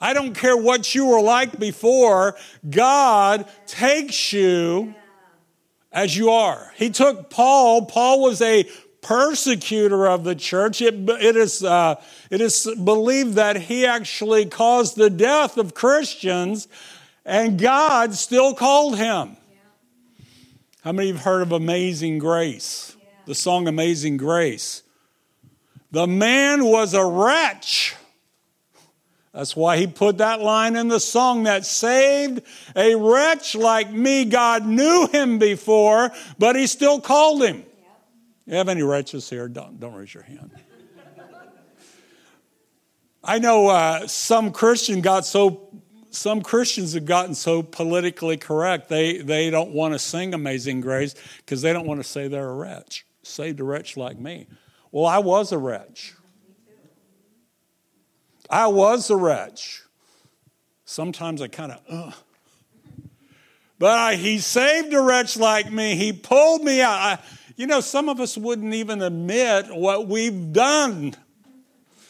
I 0.00 0.12
don't 0.14 0.34
care 0.34 0.56
what 0.56 0.94
you 0.94 1.06
were 1.06 1.20
like 1.22 1.58
before, 1.58 2.36
God 2.68 3.44
takes 3.66 4.32
you 4.32 4.94
as 5.90 6.16
you 6.16 6.30
are. 6.30 6.72
He 6.76 6.90
took 6.90 7.28
Paul. 7.28 7.86
Paul 7.86 8.22
was 8.22 8.40
a 8.40 8.68
persecutor 9.02 10.06
of 10.06 10.24
the 10.24 10.34
church. 10.34 10.80
It, 10.80 10.94
it, 11.08 11.36
is, 11.36 11.64
uh, 11.64 11.96
it 12.30 12.40
is 12.40 12.68
believed 12.82 13.34
that 13.34 13.56
he 13.56 13.86
actually 13.86 14.46
caused 14.46 14.96
the 14.96 15.10
death 15.10 15.56
of 15.56 15.74
Christians, 15.74 16.68
and 17.24 17.58
God 17.58 18.14
still 18.14 18.54
called 18.54 18.96
him. 18.96 19.36
Yeah. 19.50 20.24
How 20.82 20.92
many 20.92 21.08
have 21.12 21.20
heard 21.22 21.42
of 21.42 21.52
Amazing 21.52 22.18
Grace? 22.18 22.96
Yeah. 22.98 23.04
The 23.26 23.34
song 23.34 23.68
Amazing 23.68 24.16
Grace. 24.18 24.82
The 25.92 26.06
man 26.06 26.64
was 26.64 26.94
a 26.94 27.04
wretch. 27.04 27.96
That's 29.32 29.54
why 29.54 29.76
he 29.76 29.86
put 29.86 30.18
that 30.18 30.40
line 30.40 30.74
in 30.74 30.88
the 30.88 30.98
song 31.00 31.44
that 31.44 31.64
saved 31.64 32.42
a 32.74 32.96
wretch 32.96 33.54
like 33.54 33.90
me. 33.90 34.24
God 34.24 34.66
knew 34.66 35.06
him 35.10 35.38
before, 35.38 36.10
but 36.38 36.56
he 36.56 36.66
still 36.66 37.00
called 37.00 37.42
him. 37.44 37.64
You 38.46 38.56
have 38.56 38.68
any 38.68 38.82
righteous 38.82 39.28
here? 39.28 39.48
Don't, 39.48 39.78
don't 39.78 39.94
raise 39.94 40.12
your 40.12 40.22
hand. 40.22 40.50
I 43.22 43.38
know 43.38 43.68
uh, 43.68 44.06
some 44.06 44.50
Christian 44.52 45.00
got 45.02 45.26
so 45.26 45.68
some 46.12 46.40
Christians 46.42 46.94
have 46.94 47.04
gotten 47.04 47.34
so 47.34 47.62
politically 47.62 48.36
correct 48.38 48.88
they 48.88 49.18
they 49.18 49.50
don't 49.50 49.72
want 49.72 49.92
to 49.92 49.98
sing 49.98 50.32
Amazing 50.32 50.80
Grace 50.80 51.14
because 51.36 51.60
they 51.60 51.74
don't 51.74 51.86
want 51.86 52.00
to 52.00 52.08
say 52.08 52.28
they're 52.28 52.48
a 52.48 52.54
wretch. 52.54 53.04
Saved 53.22 53.60
a 53.60 53.64
wretch 53.64 53.98
like 53.98 54.18
me. 54.18 54.46
Well, 54.90 55.04
I 55.04 55.18
was 55.18 55.52
a 55.52 55.58
wretch. 55.58 56.14
I 58.48 58.68
was 58.68 59.10
a 59.10 59.16
wretch. 59.16 59.82
Sometimes 60.86 61.40
I 61.42 61.46
kind 61.46 61.70
of, 61.90 62.24
But 63.78 63.96
I, 63.98 64.14
he 64.16 64.38
saved 64.40 64.92
a 64.92 65.00
wretch 65.00 65.36
like 65.36 65.70
me. 65.70 65.94
He 65.94 66.12
pulled 66.12 66.64
me 66.64 66.80
out. 66.80 66.92
I, 66.94 67.18
you 67.60 67.66
know, 67.66 67.80
some 67.80 68.08
of 68.08 68.20
us 68.20 68.38
wouldn't 68.38 68.72
even 68.72 69.02
admit 69.02 69.66
what 69.66 70.08
we've 70.08 70.50
done. 70.50 71.12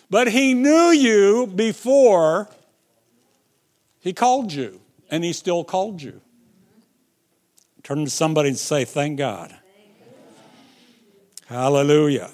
But 0.08 0.28
He 0.28 0.54
knew 0.54 0.90
you 0.92 1.48
before 1.52 2.48
He 3.98 4.12
called 4.12 4.52
you, 4.52 4.80
and 5.10 5.24
He 5.24 5.32
still 5.32 5.64
called 5.64 6.02
you. 6.02 6.20
Turn 7.82 8.04
to 8.04 8.10
somebody 8.12 8.50
and 8.50 8.56
say, 8.58 8.84
Thank 8.84 9.18
God. 9.18 9.52
Hallelujah. 11.46 12.30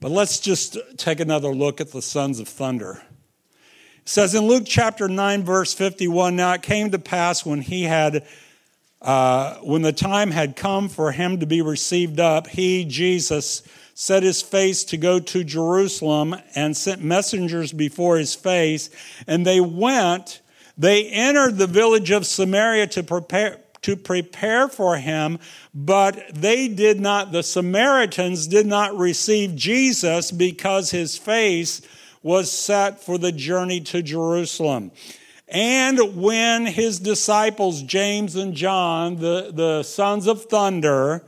But 0.00 0.10
let's 0.10 0.40
just 0.40 0.78
take 0.96 1.20
another 1.20 1.54
look 1.54 1.80
at 1.80 1.92
the 1.92 2.02
sons 2.02 2.40
of 2.40 2.48
thunder. 2.48 3.02
It 3.98 4.08
says 4.08 4.34
in 4.34 4.48
Luke 4.48 4.64
chapter 4.66 5.06
9, 5.06 5.44
verse 5.44 5.74
51 5.74 6.34
Now 6.34 6.54
it 6.54 6.62
came 6.62 6.90
to 6.90 6.98
pass 6.98 7.46
when 7.46 7.60
he 7.60 7.84
had 7.84 8.26
uh, 9.02 9.56
when 9.56 9.82
the 9.82 9.92
time 9.92 10.30
had 10.30 10.56
come 10.56 10.88
for 10.88 11.12
him 11.12 11.38
to 11.40 11.46
be 11.46 11.60
received 11.62 12.18
up, 12.18 12.46
he, 12.46 12.84
Jesus, 12.84 13.62
set 13.94 14.22
his 14.22 14.40
face 14.42 14.84
to 14.84 14.96
go 14.96 15.18
to 15.20 15.44
Jerusalem 15.44 16.34
and 16.54 16.76
sent 16.76 17.02
messengers 17.04 17.72
before 17.72 18.16
his 18.16 18.34
face. 18.34 18.88
And 19.26 19.46
they 19.46 19.60
went, 19.60 20.40
they 20.78 21.04
entered 21.08 21.56
the 21.58 21.66
village 21.66 22.10
of 22.10 22.26
Samaria 22.26 22.86
to 22.88 23.02
prepare. 23.02 23.60
To 23.82 23.94
prepare 23.94 24.66
for 24.66 24.96
him, 24.96 25.38
but 25.72 26.18
they 26.34 26.66
did 26.66 26.98
not, 26.98 27.30
the 27.30 27.44
Samaritans 27.44 28.48
did 28.48 28.66
not 28.66 28.96
receive 28.98 29.54
Jesus 29.54 30.32
because 30.32 30.90
his 30.90 31.16
face 31.16 31.82
was 32.20 32.50
set 32.50 33.00
for 33.00 33.16
the 33.16 33.30
journey 33.30 33.80
to 33.82 34.02
Jerusalem. 34.02 34.90
And 35.48 36.16
when 36.20 36.66
his 36.66 36.98
disciples, 36.98 37.82
James 37.82 38.34
and 38.36 38.52
John, 38.54 39.16
the, 39.16 39.50
the 39.54 39.82
sons 39.84 40.26
of 40.26 40.46
thunder, 40.46 41.24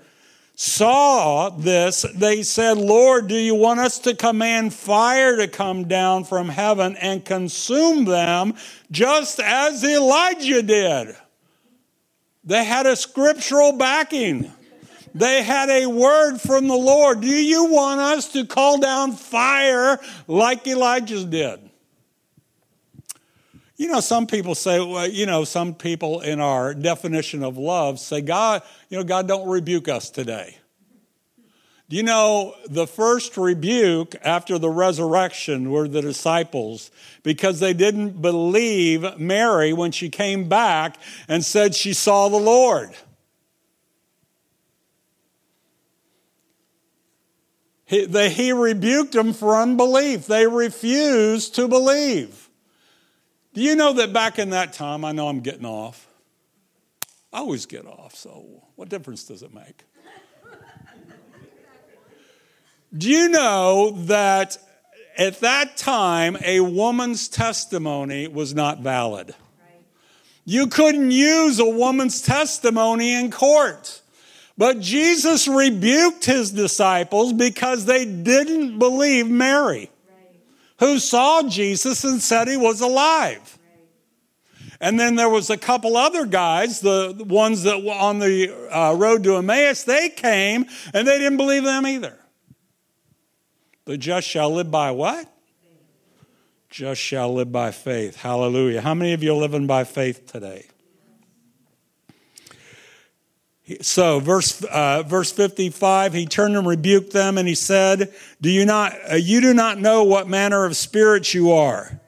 saw 0.57 1.51
this, 1.51 2.05
they 2.17 2.43
said, 2.43 2.79
Lord, 2.79 3.29
do 3.29 3.37
you 3.37 3.55
want 3.55 3.79
us 3.79 4.01
to 4.01 4.15
command 4.17 4.75
fire 4.75 5.37
to 5.37 5.47
come 5.47 5.87
down 5.87 6.25
from 6.25 6.49
heaven 6.49 6.97
and 6.97 7.25
consume 7.25 8.07
them 8.07 8.55
just 8.91 9.39
as 9.39 9.85
Elijah 9.85 10.63
did? 10.63 11.15
They 12.43 12.65
had 12.65 12.87
a 12.87 12.97
scriptural 12.97 13.73
backing. 13.73 14.51
They 15.15 15.45
had 15.45 15.69
a 15.69 15.87
word 15.87 16.39
from 16.39 16.67
the 16.67 16.75
Lord. 16.75 17.21
Do 17.21 17.27
you 17.29 17.67
want 17.67 18.01
us 18.01 18.33
to 18.33 18.45
call 18.45 18.79
down 18.81 19.13
fire 19.13 20.01
like 20.27 20.67
Elijah 20.67 21.25
did? 21.25 21.68
You 23.79 23.87
know, 23.87 24.01
some 24.01 24.27
people 24.27 24.57
say, 24.57 24.81
well, 24.81 25.07
you 25.09 25.25
know, 25.25 25.45
some 25.45 25.73
people 25.73 26.21
in 26.21 26.41
our 26.41 26.75
definition 26.75 27.45
of 27.45 27.57
love 27.57 28.01
say, 28.01 28.21
God, 28.21 28.63
you 28.89 28.99
know, 28.99 29.05
God 29.05 29.29
don't 29.29 29.49
rebuke 29.49 29.89
us 29.89 30.11
today. 30.11 30.59
Do 31.89 31.97
you 31.97 32.03
know 32.03 32.57
the 32.69 32.89
first 32.89 33.37
rebuke 33.37 34.17
after 34.23 34.59
the 34.59 34.69
resurrection 34.69 35.71
were 35.71 35.87
the 35.87 36.03
disciples 36.03 36.91
because 37.23 37.61
they 37.61 37.73
didn't 37.73 38.21
believe 38.21 39.19
Mary 39.21 39.73
when 39.73 39.93
she 39.93 40.11
came 40.11 40.49
back 40.49 40.99
and 41.29 41.45
said 41.45 41.73
she 41.77 41.93
saw 41.95 42.29
the 42.29 42.37
Lord? 42.37 42.91
He, 47.87 48.05
they, 48.07 48.29
he 48.29 48.51
rebuked 48.53 49.13
them 49.13 49.33
for 49.33 49.55
unbelief. 49.57 50.27
They 50.27 50.49
refused 50.49 51.55
to 51.55 51.69
believe. 51.69 52.47
Do 53.59 53.65
you 53.65 53.75
know 53.75 53.93
that 53.95 54.13
back 54.13 54.39
in 54.39 54.51
that 54.51 54.73
time, 54.73 55.05
I 55.05 55.11
know 55.11 55.27
I'm 55.27 55.41
getting 55.41 55.65
off. 55.65 56.07
I 57.33 57.39
always 57.39 57.67
get 57.67 57.87
off, 57.89 58.15
so 58.15 58.63
what 58.77 58.89
difference 58.89 59.25
does 59.25 59.43
it 59.43 59.53
make? 59.53 59.83
Do 62.97 63.11
you 63.11 63.29
know 63.29 63.95
that 64.05 64.57
at 65.19 65.41
that 65.41 65.77
time, 65.77 66.37
a 66.45 66.61
woman's 66.61 67.27
testimony 67.27 68.29
was 68.29 68.55
not 68.55 68.79
valid? 68.79 69.35
You 70.45 70.69
couldn't 70.69 71.11
use 71.11 71.59
a 71.59 71.69
woman's 71.69 72.23
testimony 72.23 73.13
in 73.13 73.33
court. 73.33 74.03
But 74.57 74.79
Jesus 74.79 75.49
rebuked 75.49 76.27
his 76.27 76.53
disciples 76.53 77.33
because 77.33 77.87
they 77.87 78.05
didn't 78.05 78.79
believe 78.79 79.29
Mary 79.29 79.91
who 80.79 80.99
saw 80.99 81.43
Jesus 81.43 82.05
and 82.05 82.21
said 82.23 82.49
he 82.49 82.57
was 82.57 82.81
alive. 82.81 83.59
And 84.81 84.99
then 84.99 85.17
there 85.17 85.29
was 85.29 85.51
a 85.51 85.57
couple 85.57 85.97
other 85.97 86.25
guys, 86.25 86.81
the 86.81 87.17
ones 87.29 87.65
that 87.65 87.83
were 87.83 87.93
on 87.95 88.21
the 88.21 88.49
uh, 88.71 88.95
road 88.95 89.25
to 89.25 89.37
Emmaus, 89.37 89.83
they 89.83 90.09
came 90.09 90.67
and 90.95 91.07
they 91.07 91.19
didn't 91.19 91.37
believe 91.37 91.65
them 91.65 91.85
either. 91.87 92.17
The 93.87 93.99
just 93.99 94.29
shall 94.29 94.51
live 94.55 94.71
by 94.71 94.93
what? 94.93 95.33
Just 96.71 97.01
shall 97.01 97.33
live 97.35 97.51
by 97.51 97.73
faith. 97.73 98.17
Hallelujah. 98.17 98.83
How 98.83 98.95
many 98.95 99.15
of 99.15 99.23
you 99.23 99.33
are 99.33 99.39
living 99.39 99.67
by 99.67 99.85
faith 99.85 100.31
today? 100.31 100.67
So, 103.83 104.19
verse 104.21 104.65
uh, 104.65 105.03
verse 105.03 105.31
fifty 105.31 105.69
five, 105.69 106.15
he 106.15 106.25
turned 106.25 106.57
and 106.57 106.67
rebuked 106.67 107.13
them, 107.13 107.37
and 107.37 107.47
he 107.47 107.55
said, 107.55 108.15
"Do 108.41 108.49
you 108.49 108.65
not 108.65 108.95
uh, 109.13 109.17
you 109.17 109.43
do 109.43 109.53
not 109.53 109.79
know 109.79 110.05
what 110.05 110.27
manner 110.27 110.65
of 110.65 110.75
spirits 110.75 111.35
you 111.35 111.53
are? 111.53 112.01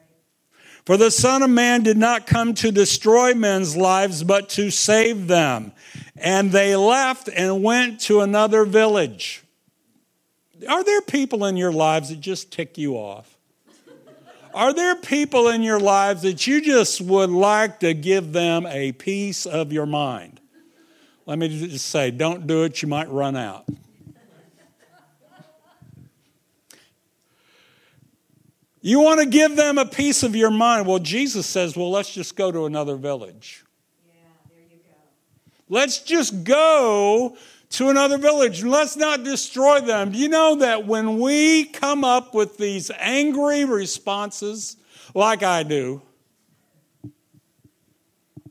For 0.87 0.97
the 0.97 1.11
Son 1.11 1.43
of 1.43 1.51
Man 1.51 1.83
did 1.83 1.97
not 1.97 2.25
come 2.25 2.55
to 2.55 2.71
destroy 2.71 3.35
men's 3.35 3.77
lives, 3.77 4.23
but 4.23 4.49
to 4.49 4.71
save 4.71 5.27
them." 5.27 5.71
And 6.17 6.51
they 6.51 6.75
left 6.75 7.29
and 7.29 7.61
went 7.63 7.99
to 8.01 8.21
another 8.21 8.65
village. 8.65 9.43
Are 10.67 10.83
there 10.83 11.01
people 11.01 11.45
in 11.45 11.57
your 11.57 11.71
lives 11.71 12.09
that 12.09 12.19
just 12.21 12.51
tick 12.51 12.77
you 12.79 12.95
off? 12.95 13.37
Are 14.55 14.73
there 14.73 14.95
people 14.95 15.47
in 15.49 15.61
your 15.61 15.79
lives 15.79 16.23
that 16.23 16.45
you 16.47 16.61
just 16.61 17.01
would 17.01 17.29
like 17.31 17.79
to 17.81 17.93
give 17.93 18.33
them 18.33 18.65
a 18.65 18.91
piece 18.93 19.45
of 19.45 19.71
your 19.71 19.85
mind? 19.85 20.40
Let 21.25 21.37
me 21.39 21.67
just 21.69 21.87
say, 21.87 22.11
don't 22.11 22.47
do 22.47 22.63
it, 22.63 22.81
you 22.81 22.87
might 22.87 23.09
run 23.09 23.35
out. 23.35 23.65
You 28.83 28.99
want 28.99 29.19
to 29.19 29.27
give 29.27 29.55
them 29.55 29.77
a 29.77 29.85
piece 29.85 30.23
of 30.23 30.35
your 30.35 30.49
mind. 30.49 30.87
Well, 30.87 30.97
Jesus 30.97 31.45
says, 31.45 31.77
well, 31.77 31.91
let's 31.91 32.11
just 32.11 32.35
go 32.35 32.51
to 32.51 32.65
another 32.65 32.95
village. 32.95 33.63
Let's 35.69 35.99
just 36.01 36.43
go 36.43 37.37
to 37.69 37.89
another 37.89 38.17
village. 38.17 38.63
Let's 38.63 38.97
not 38.97 39.23
destroy 39.23 39.81
them. 39.81 40.13
You 40.15 40.27
know 40.29 40.55
that 40.55 40.87
when 40.87 41.19
we 41.19 41.65
come 41.65 42.03
up 42.03 42.33
with 42.33 42.57
these 42.57 42.89
angry 42.97 43.65
responses, 43.65 44.77
like 45.13 45.43
I 45.43 45.61
do, 45.61 46.01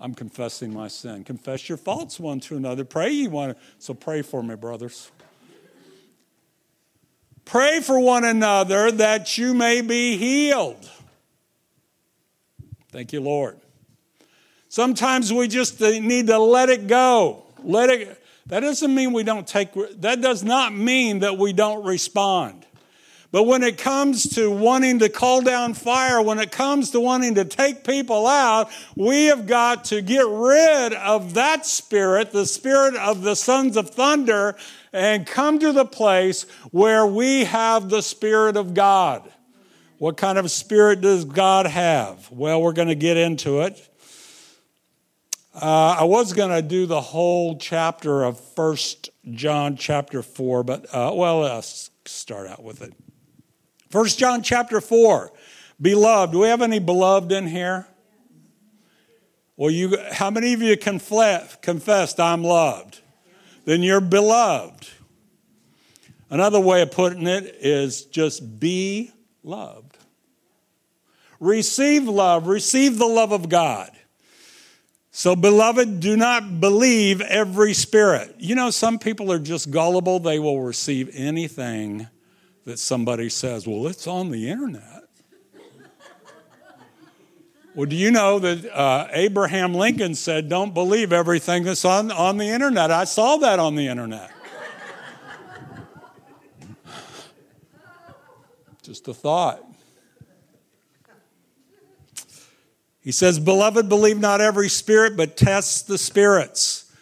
I'm 0.01 0.15
confessing 0.15 0.73
my 0.73 0.89
sin. 0.89 1.25
Confess 1.25 1.69
your 1.69 1.77
faults 1.77 2.19
one 2.19 2.41
to 2.41 2.57
another. 2.57 2.85
Pray 2.85 3.11
you 3.13 3.29
want 3.29 3.57
to. 3.57 3.65
So 3.79 3.93
pray 3.93 4.23
for 4.23 4.43
me, 4.43 4.55
brothers. 4.57 5.11
Pray 7.45 7.81
for 7.81 8.01
one 8.01 8.25
another 8.25 8.91
that 8.93 9.37
you 9.37 9.53
may 9.53 9.83
be 9.83 10.17
healed. 10.17 10.91
Thank 12.91 13.13
you, 13.13 13.21
Lord. 13.21 13.59
Sometimes 14.71 15.33
we 15.33 15.49
just 15.49 15.83
uh, 15.83 15.91
need 15.99 16.29
to 16.29 16.39
let 16.39 16.71
it 16.71 16.87
go. 16.87 17.43
Let 17.63 17.91
it 17.91 18.17
that 18.47 18.61
doesn't 18.61 18.93
mean 18.93 19.13
we 19.13 19.23
don't 19.23 19.47
take 19.47 19.73
that 20.01 20.21
does 20.21 20.43
not 20.43 20.73
mean 20.73 21.19
that 21.21 21.37
we 21.37 21.53
don't 21.53 21.85
respond. 21.85 22.60
But 23.33 23.45
when 23.45 23.63
it 23.63 23.79
comes 23.79 24.25
to 24.35 24.51
wanting 24.51 24.99
to 24.99 25.09
call 25.09 25.41
down 25.43 25.75
fire, 25.75 26.21
when 26.21 26.41
it 26.41 26.51
comes 26.51 26.91
to 26.91 27.01
wanting 27.01 27.37
to 27.37 27.45
take 27.45 27.85
people 27.85 28.27
out, 28.27 28.69
we 28.97 29.27
have 29.27 29.47
got 29.47 29.85
to 29.87 30.03
get 30.03 30.27
rid 30.27 30.95
of 30.95 31.35
that 31.35 31.65
spirit, 31.65 32.33
the 32.33 32.45
spirit 32.47 32.97
of 32.97 33.23
the 33.23 33.37
sons 33.37 33.77
of 33.77 33.91
thunder, 33.91 34.57
and 34.93 35.29
come 35.29 35.61
to 35.61 35.73
the 35.73 35.85
place 35.85 36.43
where 36.73 37.07
we 37.07 37.45
have 37.45 37.89
the 37.89 38.01
spirit 38.03 38.57
of 38.57 38.75
God. 38.75 39.23
What 39.99 40.17
kind 40.17 40.37
of 40.37 40.51
spirit 40.51 41.01
does 41.01 41.25
God 41.25 41.67
have? 41.67 42.29
Well, 42.33 42.61
we're 42.61 42.73
going 42.73 42.89
to 42.89 42.95
get 42.97 43.17
into 43.17 43.61
it. 43.61 43.87
Uh, 45.55 45.99
I 46.01 46.05
was 46.05 46.33
going 46.33 46.51
to 46.51 46.63
do 46.63 46.87
the 46.87 47.01
whole 47.01 47.59
chapter 47.59 48.25
of 48.25 48.41
First 48.41 49.11
John 49.31 49.77
chapter 49.77 50.21
4, 50.23 50.65
but, 50.65 50.87
uh, 50.93 51.13
well, 51.15 51.41
let's 51.41 51.91
start 52.07 52.49
out 52.49 52.65
with 52.65 52.83
it. 52.83 52.93
First 53.91 54.19
John 54.21 54.43
chapter 54.45 54.81
4. 54.81 55.33
Beloved, 55.83 56.33
do 56.33 56.41
we 56.41 56.49
have 56.49 56.63
any 56.63 56.79
beloved 56.79 57.33
in 57.33 57.47
here? 57.49 57.89
Well, 59.57 59.71
you, 59.71 59.99
how 60.13 60.31
many 60.31 60.53
of 60.55 60.63
you 60.63 60.77
confle- 60.77 61.61
confessed 61.61 62.21
I'm 62.21 62.45
loved? 62.45 63.01
Then 63.65 63.83
you're 63.83 64.01
beloved. 64.01 64.89
Another 66.31 66.61
way 66.61 66.83
of 66.83 66.93
putting 66.93 67.27
it 67.27 67.57
is 67.61 68.05
just 68.05 68.61
be 68.61 69.11
loved. 69.43 69.97
Receive 71.41 72.05
love, 72.07 72.47
receive 72.47 72.97
the 72.99 73.07
love 73.07 73.33
of 73.33 73.49
God. 73.49 73.91
So, 75.11 75.35
beloved, 75.35 75.99
do 75.99 76.17
not 76.17 76.61
believe 76.61 77.21
every 77.21 77.75
spirit. 77.75 78.37
You 78.39 78.55
know, 78.55 78.71
some 78.71 78.99
people 78.99 79.33
are 79.33 79.39
just 79.41 79.71
gullible, 79.73 80.21
they 80.21 80.39
will 80.39 80.61
receive 80.61 81.11
anything 81.13 82.07
that 82.71 82.79
somebody 82.79 83.29
says, 83.29 83.67
Well, 83.67 83.89
it's 83.89 84.07
on 84.07 84.31
the 84.31 84.49
internet. 84.49 85.03
well, 87.75 87.87
do 87.87 87.97
you 87.97 88.13
know 88.13 88.39
that 88.39 88.65
uh, 88.73 89.09
Abraham 89.11 89.75
Lincoln 89.75 90.15
said, 90.15 90.49
Don't 90.49 90.73
believe 90.73 91.13
everything 91.13 91.65
that's 91.65 91.85
on, 91.85 92.13
on 92.13 92.37
the 92.37 92.45
internet? 92.47 92.93
I 92.93 93.05
saw 93.05 93.39
that 93.39 93.59
on 93.59 93.75
the 93.75 93.89
internet. 93.89 94.31
Just 98.83 99.09
a 99.09 99.15
thought. 99.15 99.65
He 103.01 103.11
says, 103.11 103.41
Beloved, 103.41 103.89
believe 103.89 104.21
not 104.21 104.41
every 104.41 104.69
spirit, 104.69 105.17
but 105.17 105.37
test 105.37 105.89
the 105.89 105.99
spirits. 105.99 106.93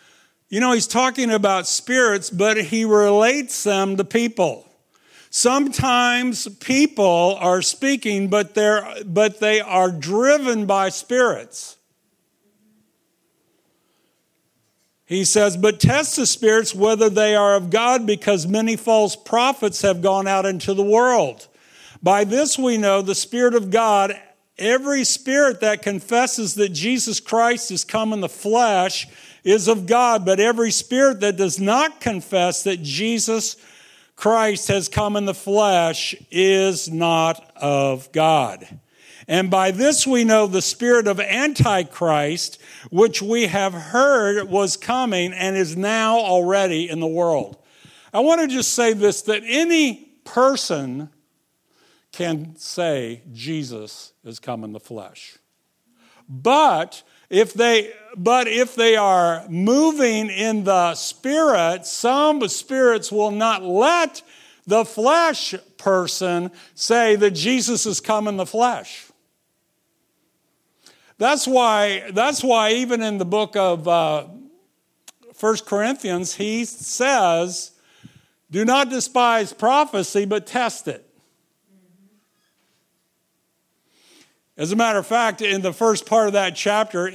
You 0.48 0.61
know, 0.61 0.72
he's 0.72 0.87
talking 0.87 1.31
about 1.31 1.66
spirits, 1.66 2.31
but 2.31 2.57
he 2.57 2.87
relates 2.87 3.62
them 3.64 3.98
to 3.98 4.04
people. 4.04 4.64
Sometimes 5.30 6.48
people 6.58 7.36
are 7.40 7.60
speaking, 7.60 8.28
but, 8.28 8.54
they're, 8.54 8.86
but 9.04 9.40
they 9.40 9.60
are 9.60 9.90
driven 9.90 10.64
by 10.66 10.88
spirits. 10.88 11.76
He 15.04 15.24
says, 15.24 15.56
But 15.56 15.80
test 15.80 16.16
the 16.16 16.26
spirits 16.26 16.74
whether 16.74 17.10
they 17.10 17.34
are 17.36 17.56
of 17.56 17.68
God, 17.70 18.06
because 18.06 18.46
many 18.46 18.74
false 18.76 19.16
prophets 19.16 19.82
have 19.82 20.00
gone 20.00 20.26
out 20.26 20.46
into 20.46 20.72
the 20.72 20.82
world. 20.82 21.46
By 22.02 22.24
this 22.24 22.58
we 22.58 22.78
know 22.78 23.02
the 23.02 23.14
Spirit 23.14 23.54
of 23.54 23.70
God. 23.70 24.18
Every 24.56 25.04
spirit 25.04 25.60
that 25.60 25.82
confesses 25.82 26.54
that 26.54 26.70
Jesus 26.70 27.20
Christ 27.20 27.70
is 27.70 27.84
come 27.84 28.12
in 28.12 28.20
the 28.20 28.28
flesh 28.28 29.06
is 29.44 29.68
of 29.68 29.86
God, 29.86 30.24
but 30.24 30.40
every 30.40 30.70
spirit 30.70 31.20
that 31.20 31.36
does 31.36 31.60
not 31.60 32.00
confess 32.00 32.64
that 32.64 32.82
Jesus 32.82 33.56
Christ 34.18 34.66
has 34.66 34.88
come 34.88 35.14
in 35.14 35.26
the 35.26 35.35
flesh 35.35 36.12
is 36.33 36.90
not 36.90 37.52
of 37.54 38.11
God. 38.11 38.81
And 39.28 39.48
by 39.48 39.70
this 39.70 40.09
we 40.09 40.24
know 40.24 40.48
the 40.48 40.61
spirit 40.61 41.07
of 41.07 41.20
Antichrist, 41.20 42.61
which 42.90 43.22
we 43.22 43.46
have 43.46 43.72
heard 43.72 44.48
was 44.48 44.76
coming 44.76 45.33
and 45.33 45.57
is 45.57 45.76
now 45.76 46.16
already 46.18 46.90
in 46.90 46.98
the 46.98 47.07
world. 47.07 47.59
I 48.12 48.18
want 48.18 48.40
to 48.40 48.48
just 48.48 48.74
say 48.74 48.92
this 48.92 49.22
that 49.22 49.42
any 49.46 50.11
person 50.24 51.11
can 52.11 52.57
say 52.57 53.22
Jesus 53.33 54.14
is 54.24 54.40
come 54.40 54.64
in 54.64 54.72
the 54.72 54.81
flesh. 54.81 55.37
But 56.28 57.04
if 57.31 57.54
they 57.54 57.92
but 58.18 58.48
if 58.48 58.74
they 58.74 58.96
are 58.96 59.44
moving 59.48 60.28
in 60.28 60.64
the 60.64 60.96
spirit, 60.96 61.87
some 61.87 62.46
spirits 62.48 63.12
will 63.12 63.31
not 63.31 63.62
let 63.62 64.22
the 64.66 64.85
flesh 64.85 65.54
person 65.78 66.50
say 66.74 67.14
that 67.14 67.31
Jesus 67.31 67.85
has 67.85 68.00
come 68.00 68.26
in 68.26 68.37
the 68.37 68.44
flesh. 68.44 69.07
That's 71.16 71.46
why, 71.46 72.11
that's 72.12 72.42
why 72.42 72.72
even 72.72 73.02
in 73.02 73.18
the 73.18 73.24
book 73.24 73.54
of 73.54 73.87
uh, 73.87 74.26
1 75.38 75.57
Corinthians, 75.64 76.35
he 76.35 76.64
says, 76.64 77.70
Do 78.50 78.64
not 78.64 78.90
despise 78.90 79.52
prophecy, 79.52 80.24
but 80.24 80.44
test 80.44 80.88
it. 80.88 81.08
As 84.59 84.73
a 84.73 84.77
matter 84.77 84.99
of 84.99 85.07
fact, 85.07 85.40
in 85.40 85.62
the 85.62 85.73
first 85.73 86.05
part 86.05 86.27
of 86.27 86.33
that 86.33 86.57
chapter, 86.57 87.07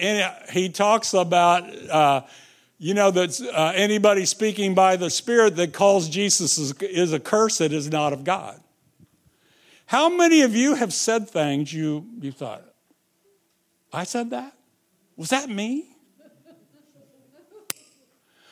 he 0.50 0.70
talks 0.70 1.14
about, 1.14 1.70
uh, 1.90 2.22
you 2.80 2.94
know, 2.94 3.12
that 3.12 3.38
uh, 3.54 3.74
anybody 3.76 4.24
speaking 4.26 4.74
by 4.74 4.96
the 4.96 5.10
Spirit 5.10 5.58
that 5.58 5.74
calls 5.74 6.08
Jesus 6.08 6.58
is, 6.58 6.72
is 6.82 7.12
a 7.12 7.20
curse 7.20 7.58
that 7.58 7.74
is 7.74 7.92
not 7.92 8.14
of 8.14 8.24
God. 8.24 8.62
How 9.88 10.08
many 10.08 10.42
of 10.44 10.56
you 10.56 10.76
have 10.76 10.94
said 10.94 11.30
things 11.30 11.74
you, 11.74 12.08
you 12.22 12.32
thought, 12.32 12.62
I 13.92 14.06
said 14.06 14.30
that? 14.30 14.54
Was 15.18 15.30
that 15.32 15.50
me? 15.50 15.90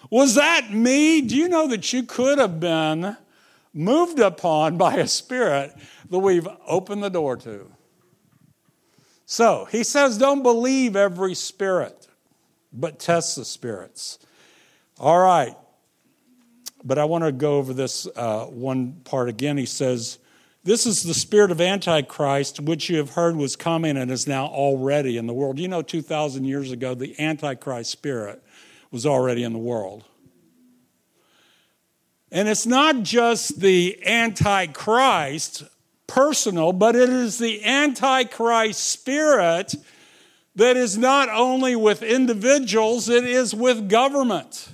Was 0.09 0.35
that 0.35 0.73
me? 0.73 1.21
Do 1.21 1.37
you 1.37 1.47
know 1.47 1.65
that 1.69 1.93
you 1.93 2.03
could 2.03 2.39
have 2.39 2.59
been 2.59 3.15
moved 3.73 4.19
upon 4.19 4.77
by 4.77 4.95
a 4.97 5.07
spirit 5.07 5.73
that 6.09 6.19
we've 6.19 6.47
opened 6.67 7.01
the 7.03 7.09
door 7.09 7.37
to? 7.37 7.71
So 9.31 9.65
he 9.71 9.85
says, 9.85 10.17
don't 10.17 10.43
believe 10.43 10.97
every 10.97 11.35
spirit, 11.35 12.09
but 12.73 12.99
test 12.99 13.37
the 13.37 13.45
spirits. 13.45 14.19
All 14.99 15.17
right. 15.19 15.55
But 16.83 16.97
I 16.99 17.05
want 17.05 17.23
to 17.23 17.31
go 17.31 17.55
over 17.57 17.73
this 17.73 18.09
uh, 18.17 18.47
one 18.47 18.99
part 19.05 19.29
again. 19.29 19.55
He 19.55 19.65
says, 19.65 20.17
This 20.65 20.85
is 20.85 21.03
the 21.03 21.13
spirit 21.13 21.49
of 21.49 21.61
Antichrist, 21.61 22.59
which 22.59 22.89
you 22.89 22.97
have 22.97 23.11
heard 23.11 23.37
was 23.37 23.55
coming 23.55 23.95
and 23.95 24.11
is 24.11 24.27
now 24.27 24.47
already 24.47 25.15
in 25.17 25.27
the 25.27 25.33
world. 25.33 25.59
You 25.59 25.69
know, 25.69 25.81
2,000 25.81 26.43
years 26.43 26.73
ago, 26.73 26.93
the 26.93 27.17
Antichrist 27.17 27.89
spirit 27.89 28.43
was 28.91 29.05
already 29.05 29.43
in 29.43 29.53
the 29.53 29.59
world. 29.59 30.03
And 32.33 32.49
it's 32.49 32.65
not 32.65 33.03
just 33.03 33.61
the 33.61 33.97
Antichrist 34.05 35.63
personal, 36.11 36.73
but 36.73 36.93
it 36.95 37.07
is 37.09 37.37
the 37.37 37.63
Antichrist 37.63 38.81
spirit 38.81 39.75
that 40.55 40.75
is 40.75 40.97
not 40.97 41.29
only 41.29 41.73
with 41.75 42.03
individuals, 42.03 43.07
it 43.07 43.23
is 43.23 43.55
with 43.55 43.87
government. 43.87 44.67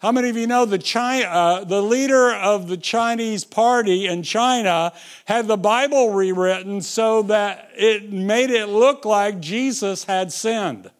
How 0.00 0.10
many 0.10 0.28
of 0.30 0.36
you 0.36 0.48
know 0.48 0.64
the, 0.64 0.78
China, 0.78 1.26
uh, 1.26 1.64
the 1.64 1.80
leader 1.80 2.32
of 2.34 2.66
the 2.66 2.76
Chinese 2.76 3.44
party 3.44 4.06
in 4.08 4.24
China 4.24 4.92
had 5.26 5.46
the 5.46 5.58
Bible 5.58 6.10
rewritten 6.12 6.80
so 6.80 7.22
that 7.22 7.70
it 7.76 8.10
made 8.12 8.50
it 8.50 8.66
look 8.66 9.04
like 9.04 9.38
Jesus 9.40 10.04
had 10.04 10.32
sinned? 10.32 10.90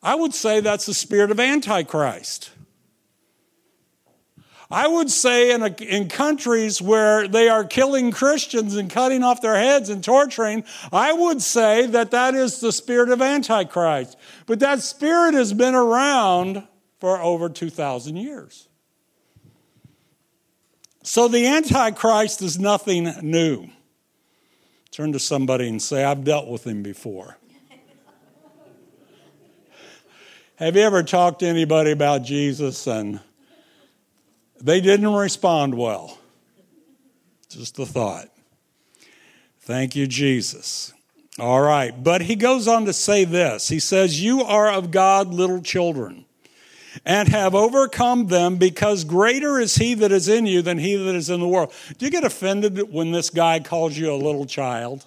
I 0.00 0.14
would 0.14 0.34
say 0.34 0.60
that's 0.60 0.86
the 0.86 0.94
spirit 0.94 1.32
of 1.32 1.40
Antichrist. 1.40 2.50
I 4.70 4.86
would 4.86 5.10
say 5.10 5.52
in, 5.52 5.62
a, 5.62 5.72
in 5.82 6.08
countries 6.08 6.82
where 6.82 7.26
they 7.26 7.48
are 7.48 7.64
killing 7.64 8.10
Christians 8.10 8.76
and 8.76 8.90
cutting 8.90 9.22
off 9.22 9.40
their 9.40 9.56
heads 9.56 9.88
and 9.88 10.04
torturing, 10.04 10.62
I 10.92 11.12
would 11.12 11.40
say 11.40 11.86
that 11.86 12.10
that 12.10 12.34
is 12.34 12.60
the 12.60 12.70
spirit 12.70 13.08
of 13.08 13.22
Antichrist. 13.22 14.16
But 14.46 14.60
that 14.60 14.82
spirit 14.82 15.32
has 15.32 15.54
been 15.54 15.74
around 15.74 16.66
for 17.00 17.18
over 17.20 17.48
2,000 17.48 18.16
years. 18.16 18.68
So 21.02 21.28
the 21.28 21.46
Antichrist 21.46 22.42
is 22.42 22.58
nothing 22.58 23.04
new. 23.22 23.70
Turn 24.90 25.12
to 25.12 25.18
somebody 25.18 25.66
and 25.68 25.80
say, 25.80 26.04
I've 26.04 26.24
dealt 26.24 26.46
with 26.48 26.66
him 26.66 26.82
before. 26.82 27.38
Have 30.56 30.76
you 30.76 30.82
ever 30.82 31.02
talked 31.02 31.40
to 31.40 31.46
anybody 31.46 31.92
about 31.92 32.24
Jesus 32.24 32.86
and 32.86 33.20
they 34.60 34.80
didn't 34.80 35.12
respond 35.12 35.74
well. 35.76 36.16
Just 37.48 37.78
a 37.78 37.86
thought. 37.86 38.28
Thank 39.60 39.94
you, 39.96 40.06
Jesus. 40.06 40.92
All 41.38 41.60
right. 41.60 42.02
But 42.02 42.22
he 42.22 42.34
goes 42.36 42.66
on 42.66 42.84
to 42.86 42.92
say 42.92 43.24
this 43.24 43.68
He 43.68 43.78
says, 43.78 44.22
You 44.22 44.42
are 44.42 44.70
of 44.70 44.90
God, 44.90 45.28
little 45.32 45.62
children, 45.62 46.24
and 47.04 47.28
have 47.28 47.54
overcome 47.54 48.26
them 48.26 48.56
because 48.56 49.04
greater 49.04 49.58
is 49.60 49.76
he 49.76 49.94
that 49.94 50.10
is 50.12 50.28
in 50.28 50.46
you 50.46 50.62
than 50.62 50.78
he 50.78 50.96
that 50.96 51.14
is 51.14 51.30
in 51.30 51.40
the 51.40 51.48
world. 51.48 51.72
Do 51.96 52.04
you 52.04 52.10
get 52.10 52.24
offended 52.24 52.92
when 52.92 53.12
this 53.12 53.30
guy 53.30 53.60
calls 53.60 53.96
you 53.96 54.12
a 54.12 54.16
little 54.16 54.46
child? 54.46 55.06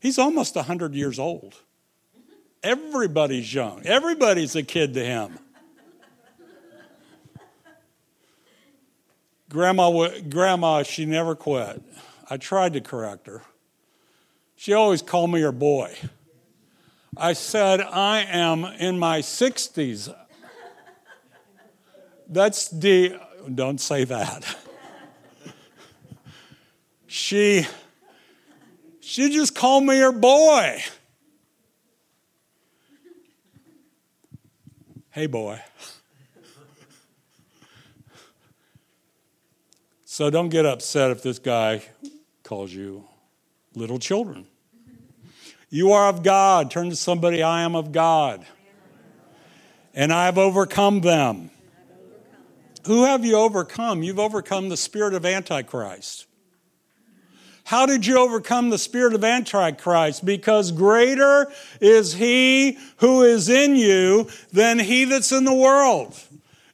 He's 0.00 0.18
almost 0.18 0.56
100 0.56 0.94
years 0.94 1.18
old. 1.18 1.54
Everybody's 2.62 3.52
young, 3.52 3.82
everybody's 3.84 4.56
a 4.56 4.62
kid 4.62 4.94
to 4.94 5.04
him. 5.04 5.38
Grandma, 9.50 10.08
grandma, 10.28 10.84
she 10.84 11.04
never 11.04 11.34
quit. 11.34 11.82
I 12.30 12.36
tried 12.36 12.72
to 12.74 12.80
correct 12.80 13.26
her. 13.26 13.42
She 14.54 14.72
always 14.72 15.02
called 15.02 15.32
me 15.32 15.40
her 15.40 15.50
boy. 15.50 15.92
I 17.16 17.32
said, 17.32 17.80
I 17.80 18.20
am 18.22 18.64
in 18.64 18.96
my 18.96 19.18
60s. 19.20 20.14
That's 22.28 22.68
the, 22.68 23.18
don't 23.52 23.80
say 23.80 24.04
that. 24.04 24.56
she, 27.08 27.66
she 29.00 29.30
just 29.30 29.56
called 29.56 29.84
me 29.84 29.98
her 29.98 30.12
boy. 30.12 30.80
Hey, 35.10 35.26
boy. 35.26 35.60
So 40.20 40.28
don't 40.28 40.50
get 40.50 40.66
upset 40.66 41.10
if 41.12 41.22
this 41.22 41.38
guy 41.38 41.80
calls 42.42 42.74
you 42.74 43.04
little 43.74 43.98
children. 43.98 44.44
You 45.70 45.92
are 45.92 46.10
of 46.10 46.22
God. 46.22 46.70
Turn 46.70 46.90
to 46.90 46.96
somebody, 46.96 47.42
I 47.42 47.62
am 47.62 47.74
of 47.74 47.90
God. 47.90 48.44
And 49.94 50.12
I 50.12 50.26
have 50.26 50.36
overcome 50.36 51.00
them. 51.00 51.48
Who 52.84 53.04
have 53.04 53.24
you 53.24 53.34
overcome? 53.36 54.02
You've 54.02 54.18
overcome 54.18 54.68
the 54.68 54.76
spirit 54.76 55.14
of 55.14 55.24
Antichrist. 55.24 56.26
How 57.64 57.86
did 57.86 58.04
you 58.04 58.18
overcome 58.18 58.68
the 58.68 58.76
spirit 58.76 59.14
of 59.14 59.24
Antichrist? 59.24 60.22
Because 60.22 60.70
greater 60.70 61.50
is 61.80 62.12
he 62.12 62.76
who 62.98 63.22
is 63.22 63.48
in 63.48 63.74
you 63.74 64.28
than 64.52 64.80
he 64.80 65.06
that's 65.06 65.32
in 65.32 65.46
the 65.46 65.54
world. 65.54 66.14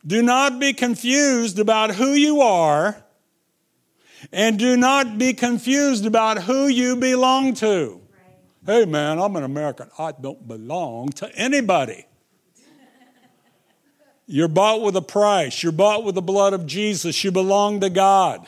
Do 0.04 0.20
not 0.20 0.58
be 0.58 0.72
confused 0.72 1.60
about 1.60 1.94
who 1.94 2.08
you 2.08 2.40
are 2.40 3.04
and 4.32 4.58
do 4.58 4.76
not 4.76 5.18
be 5.18 5.34
confused 5.34 6.06
about 6.06 6.42
who 6.44 6.66
you 6.68 6.96
belong 6.96 7.54
to. 7.54 8.00
Right. 8.66 8.80
Hey, 8.80 8.84
man, 8.84 9.18
I'm 9.20 9.36
an 9.36 9.42
American. 9.44 9.90
I 9.98 10.12
don't 10.18 10.46
belong 10.46 11.10
to 11.12 11.30
anybody. 11.36 12.06
You're 14.26 14.48
bought 14.48 14.82
with 14.82 14.96
a 14.96 15.02
price. 15.02 15.62
You're 15.62 15.70
bought 15.72 16.02
with 16.02 16.14
the 16.16 16.22
blood 16.22 16.52
of 16.52 16.66
Jesus. 16.66 17.22
You 17.22 17.30
belong 17.30 17.80
to 17.80 17.90
God. 17.90 18.46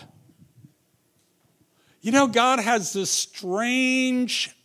You 2.01 2.11
know, 2.13 2.27
God 2.27 2.59
has 2.61 2.93
this 2.93 3.11
strange, 3.11 4.57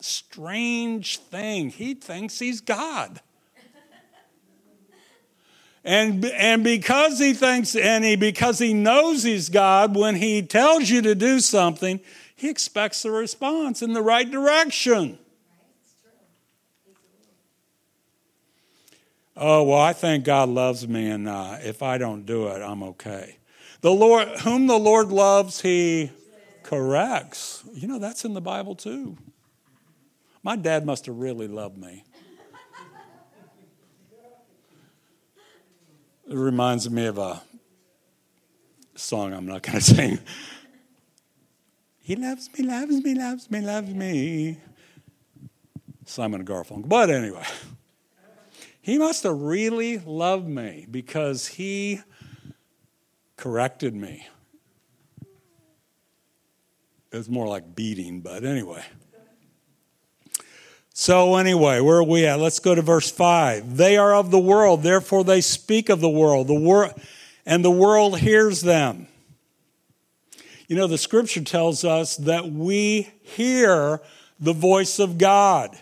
strange 0.00 1.18
thing. 1.18 1.70
He 1.70 1.94
thinks 1.94 2.38
He's 2.38 2.60
God. 2.60 3.20
And, 5.84 6.24
and 6.24 6.62
because 6.62 7.18
he 7.18 7.32
thinks, 7.32 7.74
and 7.74 8.04
he, 8.04 8.14
because 8.14 8.58
he 8.58 8.72
knows 8.72 9.24
he's 9.24 9.48
God, 9.48 9.96
when 9.96 10.14
he 10.16 10.40
tells 10.42 10.88
you 10.88 11.02
to 11.02 11.14
do 11.14 11.40
something, 11.40 12.00
he 12.36 12.48
expects 12.48 13.04
a 13.04 13.10
response 13.10 13.82
in 13.82 13.92
the 13.92 14.02
right 14.02 14.30
direction. 14.30 15.18
Oh, 19.36 19.64
well, 19.64 19.78
I 19.78 19.92
think 19.92 20.24
God 20.24 20.48
loves 20.50 20.86
me, 20.86 21.10
and 21.10 21.28
uh, 21.28 21.56
if 21.62 21.82
I 21.82 21.98
don't 21.98 22.26
do 22.26 22.46
it, 22.48 22.60
I'm 22.60 22.82
okay. 22.84 23.38
The 23.80 23.90
Lord, 23.90 24.28
whom 24.42 24.68
the 24.68 24.78
Lord 24.78 25.08
loves, 25.08 25.62
he 25.62 26.10
corrects. 26.62 27.64
You 27.74 27.88
know, 27.88 27.98
that's 27.98 28.24
in 28.24 28.34
the 28.34 28.40
Bible 28.40 28.76
too. 28.76 29.16
My 30.44 30.54
dad 30.54 30.86
must 30.86 31.06
have 31.06 31.16
really 31.16 31.48
loved 31.48 31.76
me. 31.78 32.04
It 36.32 36.38
reminds 36.38 36.90
me 36.90 37.04
of 37.04 37.18
a 37.18 37.42
song 38.94 39.34
I'm 39.34 39.44
not 39.44 39.60
going 39.62 39.76
to 39.80 39.84
sing. 39.84 40.18
he 42.00 42.16
loves 42.16 42.48
me, 42.58 42.64
loves 42.64 43.04
me, 43.04 43.14
loves 43.14 43.50
me, 43.50 43.60
loves 43.60 43.90
me. 43.94 44.56
Simon 46.06 46.46
Garfunkel. 46.46 46.88
But 46.88 47.10
anyway, 47.10 47.44
he 48.80 48.96
must 48.96 49.24
have 49.24 49.42
really 49.42 49.98
loved 49.98 50.48
me 50.48 50.86
because 50.90 51.46
he 51.46 52.00
corrected 53.36 53.94
me. 53.94 54.26
It 57.12 57.18
was 57.18 57.28
more 57.28 57.46
like 57.46 57.74
beating, 57.76 58.22
but 58.22 58.42
anyway. 58.42 58.82
So, 60.94 61.36
anyway, 61.36 61.80
where 61.80 61.98
are 61.98 62.02
we 62.02 62.26
at? 62.26 62.38
Let's 62.38 62.58
go 62.58 62.74
to 62.74 62.82
verse 62.82 63.10
5. 63.10 63.76
They 63.76 63.96
are 63.96 64.14
of 64.14 64.30
the 64.30 64.38
world, 64.38 64.82
therefore 64.82 65.24
they 65.24 65.40
speak 65.40 65.88
of 65.88 66.00
the 66.00 66.10
world, 66.10 66.48
the 66.48 66.54
wor- 66.58 66.94
and 67.46 67.64
the 67.64 67.70
world 67.70 68.18
hears 68.20 68.60
them. 68.60 69.08
You 70.68 70.76
know, 70.76 70.86
the 70.86 70.98
scripture 70.98 71.42
tells 71.42 71.82
us 71.84 72.16
that 72.18 72.50
we 72.52 73.08
hear 73.22 74.00
the 74.38 74.52
voice 74.52 74.98
of 74.98 75.18
God. 75.18 75.76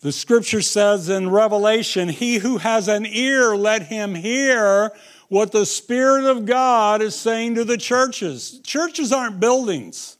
The 0.00 0.12
scripture 0.12 0.62
says 0.62 1.08
in 1.08 1.30
Revelation, 1.30 2.08
He 2.08 2.36
who 2.36 2.58
has 2.58 2.86
an 2.88 3.04
ear, 3.06 3.56
let 3.56 3.82
him 3.82 4.14
hear 4.14 4.92
what 5.28 5.50
the 5.52 5.66
Spirit 5.66 6.24
of 6.24 6.44
God 6.44 7.00
is 7.02 7.14
saying 7.14 7.54
to 7.56 7.64
the 7.64 7.78
churches. 7.78 8.60
Churches 8.64 9.12
aren't 9.12 9.38
buildings. 9.40 10.18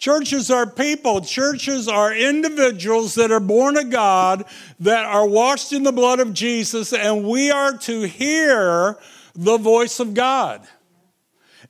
Churches 0.00 0.50
are 0.50 0.66
people. 0.66 1.20
Churches 1.20 1.86
are 1.86 2.10
individuals 2.14 3.16
that 3.16 3.30
are 3.30 3.38
born 3.38 3.76
of 3.76 3.90
God, 3.90 4.46
that 4.80 5.04
are 5.04 5.28
washed 5.28 5.74
in 5.74 5.82
the 5.82 5.92
blood 5.92 6.20
of 6.20 6.32
Jesus, 6.32 6.94
and 6.94 7.28
we 7.28 7.50
are 7.50 7.76
to 7.76 8.08
hear 8.08 8.96
the 9.36 9.58
voice 9.58 10.00
of 10.00 10.14
God. 10.14 10.66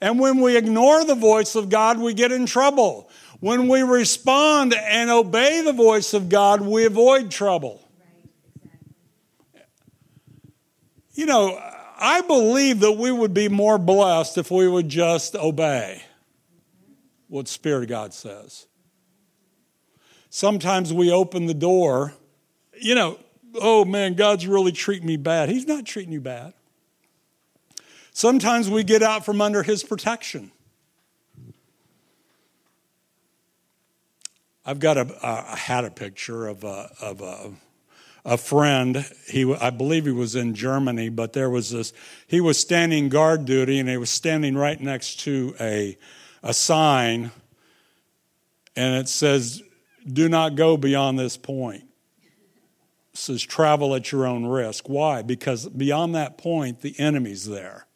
And 0.00 0.20
when 0.20 0.40
we 0.40 0.56
ignore 0.56 1.04
the 1.04 1.16
voice 1.16 1.56
of 1.56 1.70
God, 1.70 1.98
we 1.98 2.14
get 2.14 2.30
in 2.30 2.46
trouble. 2.46 3.10
When 3.40 3.66
we 3.66 3.82
respond 3.82 4.74
and 4.74 5.10
obey 5.10 5.62
the 5.64 5.72
voice 5.72 6.14
of 6.14 6.28
God, 6.28 6.60
we 6.60 6.84
avoid 6.86 7.32
trouble. 7.32 7.82
You 11.14 11.26
know, 11.26 11.58
I 11.98 12.20
believe 12.20 12.78
that 12.78 12.92
we 12.92 13.10
would 13.10 13.34
be 13.34 13.48
more 13.48 13.76
blessed 13.76 14.38
if 14.38 14.52
we 14.52 14.68
would 14.68 14.88
just 14.88 15.34
obey 15.34 16.02
what 17.30 17.48
Spirit 17.48 17.84
of 17.84 17.88
God 17.88 18.12
says. 18.12 18.66
Sometimes 20.28 20.92
we 20.92 21.10
open 21.10 21.46
the 21.46 21.54
door, 21.54 22.12
you 22.80 22.94
know, 22.94 23.18
oh 23.60 23.84
man, 23.84 24.14
God's 24.14 24.46
really 24.46 24.72
treating 24.72 25.06
me 25.06 25.16
bad. 25.16 25.48
He's 25.48 25.66
not 25.66 25.84
treating 25.84 26.12
you 26.12 26.20
bad. 26.20 26.52
Sometimes 28.12 28.68
we 28.68 28.84
get 28.84 29.02
out 29.02 29.24
from 29.24 29.40
under 29.40 29.62
His 29.62 29.82
protection. 29.82 30.50
I've 34.66 34.78
got 34.78 34.98
a, 34.98 35.16
I 35.22 35.56
had 35.56 35.84
a 35.84 35.90
picture 35.90 36.46
of 36.46 36.64
a, 36.64 36.90
of 37.00 37.20
a, 37.22 37.52
a 38.24 38.36
friend. 38.36 39.06
He, 39.28 39.52
I 39.60 39.70
believe 39.70 40.04
he 40.04 40.12
was 40.12 40.36
in 40.36 40.54
Germany, 40.54 41.08
but 41.08 41.32
there 41.32 41.48
was 41.48 41.70
this, 41.70 41.92
he 42.26 42.40
was 42.40 42.58
standing 42.60 43.08
guard 43.08 43.46
duty 43.46 43.80
and 43.80 43.88
he 43.88 43.96
was 43.96 44.10
standing 44.10 44.54
right 44.56 44.78
next 44.80 45.20
to 45.20 45.54
a, 45.60 45.96
a 46.42 46.55
sign 46.55 47.31
and 48.76 48.96
it 48.96 49.09
says, 49.09 49.62
do 50.11 50.29
not 50.29 50.55
go 50.55 50.76
beyond 50.76 51.18
this 51.18 51.37
point. 51.37 51.85
It 53.12 53.18
says, 53.18 53.42
travel 53.42 53.94
at 53.94 54.11
your 54.12 54.26
own 54.26 54.46
risk. 54.46 54.88
Why? 54.88 55.22
Because 55.22 55.68
beyond 55.68 56.14
that 56.14 56.38
point, 56.38 56.81
the 56.81 56.98
enemy's 56.98 57.46
there. 57.46 57.87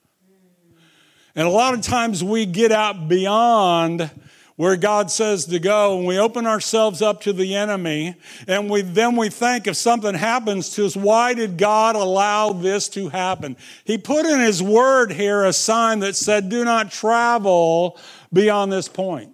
And 1.37 1.46
a 1.46 1.50
lot 1.50 1.74
of 1.74 1.80
times 1.83 2.22
we 2.22 2.44
get 2.46 2.70
out 2.72 3.09
beyond 3.09 4.11
where 4.56 4.76
God 4.76 5.10
says 5.10 5.46
to 5.46 5.58
go, 5.58 5.98
and 5.98 6.06
we 6.06 6.18
open 6.18 6.46
ourselves 6.46 7.02
up 7.02 7.22
to 7.22 7.32
the 7.32 7.56
enemy, 7.56 8.14
and 8.46 8.70
we, 8.70 8.82
then 8.82 9.16
we 9.16 9.28
think 9.28 9.66
if 9.66 9.76
something 9.76 10.14
happens 10.14 10.70
to 10.70 10.86
us, 10.86 10.96
why 10.96 11.34
did 11.34 11.56
God 11.58 11.96
allow 11.96 12.52
this 12.52 12.88
to 12.90 13.08
happen? 13.08 13.56
He 13.84 13.98
put 13.98 14.24
in 14.26 14.38
His 14.40 14.62
word 14.62 15.10
here 15.10 15.44
a 15.44 15.52
sign 15.52 16.00
that 16.00 16.14
said, 16.14 16.48
do 16.48 16.64
not 16.64 16.92
travel 16.92 17.98
beyond 18.32 18.72
this 18.72 18.88
point. 18.88 19.32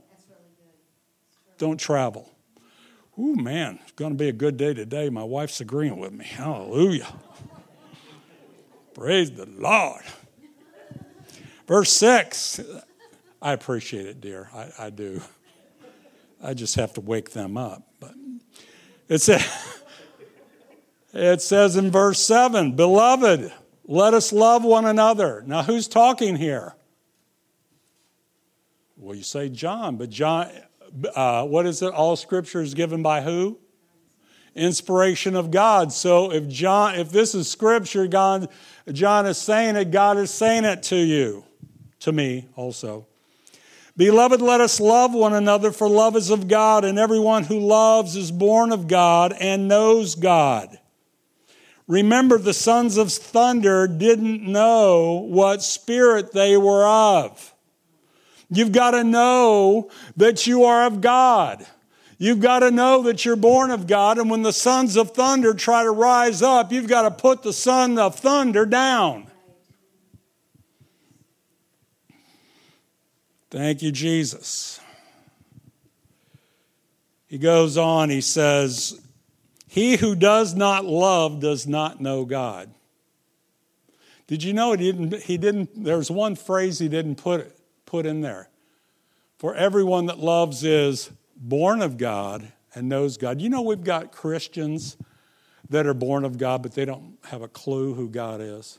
Don't 1.58 1.78
travel. 1.78 2.30
Ooh, 3.18 3.36
man, 3.36 3.78
it's 3.82 3.92
going 3.92 4.12
to 4.12 4.16
be 4.18 4.30
a 4.30 4.32
good 4.32 4.56
day 4.56 4.72
today. 4.72 5.10
My 5.10 5.24
wife's 5.24 5.60
agreeing 5.60 5.98
with 5.98 6.12
me. 6.12 6.24
Hallelujah. 6.24 7.12
Praise 8.94 9.30
the 9.32 9.44
Lord. 9.44 10.00
Verse 11.66 11.92
6 11.92 12.60
I 13.42 13.52
appreciate 13.52 14.06
it, 14.06 14.20
dear. 14.20 14.50
I, 14.54 14.68
I 14.86 14.90
do. 14.90 15.22
I 16.42 16.52
just 16.54 16.74
have 16.76 16.92
to 16.94 17.00
wake 17.00 17.32
them 17.32 17.56
up. 17.56 17.82
But 17.98 18.12
it 19.08 19.22
says, 19.22 19.44
it 21.14 21.40
says 21.40 21.76
in 21.76 21.90
verse 21.90 22.22
7 22.24 22.76
Beloved, 22.76 23.52
let 23.86 24.14
us 24.14 24.32
love 24.32 24.62
one 24.62 24.84
another. 24.84 25.42
Now, 25.46 25.62
who's 25.62 25.88
talking 25.88 26.36
here? 26.36 26.74
Well, 28.96 29.14
you 29.16 29.22
say 29.22 29.48
John, 29.48 29.96
but 29.96 30.10
John, 30.10 30.50
uh, 31.16 31.46
what 31.46 31.64
is 31.66 31.80
it? 31.80 31.92
All 31.94 32.16
scripture 32.16 32.60
is 32.60 32.74
given 32.74 33.02
by 33.02 33.22
who? 33.22 33.58
Inspiration 34.54 35.34
of 35.34 35.50
God. 35.50 35.92
So 35.92 36.30
if 36.32 36.46
John, 36.46 36.96
if 36.96 37.10
this 37.10 37.34
is 37.34 37.50
scripture, 37.50 38.06
God, 38.06 38.50
John 38.92 39.24
is 39.24 39.38
saying 39.38 39.76
it, 39.76 39.90
God 39.90 40.18
is 40.18 40.30
saying 40.30 40.64
it 40.64 40.82
to 40.84 40.96
you, 40.96 41.44
to 42.00 42.12
me 42.12 42.46
also. 42.56 43.06
Beloved, 43.96 44.40
let 44.40 44.60
us 44.60 44.78
love 44.80 45.12
one 45.14 45.34
another, 45.34 45.72
for 45.72 45.88
love 45.88 46.16
is 46.16 46.30
of 46.30 46.48
God, 46.48 46.84
and 46.84 46.98
everyone 46.98 47.44
who 47.44 47.58
loves 47.58 48.16
is 48.16 48.30
born 48.30 48.72
of 48.72 48.86
God 48.86 49.34
and 49.40 49.68
knows 49.68 50.14
God. 50.14 50.78
Remember, 51.88 52.38
the 52.38 52.54
sons 52.54 52.96
of 52.96 53.12
thunder 53.12 53.88
didn't 53.88 54.42
know 54.42 55.26
what 55.28 55.62
spirit 55.62 56.30
they 56.32 56.56
were 56.56 56.86
of. 56.86 57.52
You've 58.48 58.72
got 58.72 58.92
to 58.92 59.02
know 59.02 59.90
that 60.16 60.46
you 60.46 60.64
are 60.64 60.86
of 60.86 61.00
God. 61.00 61.66
You've 62.16 62.40
got 62.40 62.60
to 62.60 62.70
know 62.70 63.02
that 63.02 63.24
you're 63.24 63.34
born 63.34 63.70
of 63.72 63.86
God. 63.86 64.18
And 64.18 64.30
when 64.30 64.42
the 64.42 64.52
sons 64.52 64.96
of 64.96 65.12
thunder 65.12 65.52
try 65.52 65.82
to 65.82 65.90
rise 65.90 66.42
up, 66.42 66.70
you've 66.70 66.88
got 66.88 67.02
to 67.02 67.10
put 67.10 67.42
the 67.42 67.52
son 67.52 67.98
of 67.98 68.16
thunder 68.16 68.66
down. 68.66 69.26
Thank 73.50 73.82
you, 73.82 73.90
Jesus. 73.90 74.78
He 77.26 77.36
goes 77.36 77.76
on, 77.76 78.08
he 78.08 78.20
says, 78.20 79.00
He 79.68 79.96
who 79.96 80.14
does 80.14 80.54
not 80.54 80.84
love 80.84 81.40
does 81.40 81.66
not 81.66 82.00
know 82.00 82.24
God. 82.24 82.70
Did 84.28 84.44
you 84.44 84.52
know 84.52 84.70
he 84.72 84.76
didn't, 84.92 85.14
he 85.22 85.36
didn't 85.36 85.82
there's 85.82 86.10
one 86.12 86.36
phrase 86.36 86.78
he 86.78 86.88
didn't 86.88 87.16
put, 87.16 87.52
put 87.86 88.06
in 88.06 88.20
there. 88.20 88.48
For 89.38 89.54
everyone 89.54 90.06
that 90.06 90.18
loves 90.18 90.62
is 90.62 91.10
born 91.36 91.82
of 91.82 91.96
God 91.98 92.52
and 92.74 92.88
knows 92.88 93.16
God. 93.16 93.40
You 93.40 93.48
know, 93.48 93.62
we've 93.62 93.82
got 93.82 94.12
Christians 94.12 94.96
that 95.70 95.86
are 95.86 95.94
born 95.94 96.24
of 96.24 96.38
God, 96.38 96.62
but 96.62 96.74
they 96.74 96.84
don't 96.84 97.16
have 97.24 97.42
a 97.42 97.48
clue 97.48 97.94
who 97.94 98.08
God 98.08 98.40
is 98.40 98.78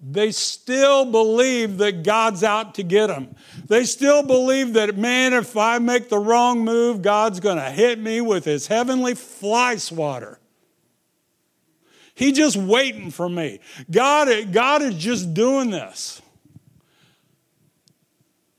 they 0.00 0.30
still 0.30 1.10
believe 1.10 1.78
that 1.78 2.02
God's 2.04 2.42
out 2.42 2.74
to 2.74 2.82
get 2.82 3.06
them. 3.06 3.34
They 3.66 3.84
still 3.84 4.22
believe 4.22 4.74
that, 4.74 4.96
man, 4.96 5.32
if 5.32 5.56
I 5.56 5.78
make 5.78 6.08
the 6.08 6.18
wrong 6.18 6.64
move, 6.64 7.00
God's 7.02 7.40
going 7.40 7.56
to 7.56 7.70
hit 7.70 7.98
me 7.98 8.20
with 8.20 8.44
his 8.44 8.66
heavenly 8.66 9.14
fly 9.14 9.76
swatter. 9.76 10.38
He 12.14 12.32
just 12.32 12.56
waiting 12.56 13.10
for 13.10 13.28
me. 13.28 13.60
God, 13.90 14.52
God 14.52 14.82
is 14.82 14.94
just 14.96 15.32
doing 15.34 15.70
this. 15.70 16.22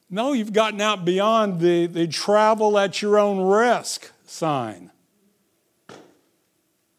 No, 0.10 0.32
you've 0.34 0.54
gotten 0.54 0.80
out 0.80 1.06
beyond 1.06 1.60
the, 1.60 1.86
the 1.88 2.08
travel 2.08 2.80
at 2.80 3.02
your 3.02 3.20
own 3.20 3.40
risk 3.42 4.12
sign. 4.26 4.90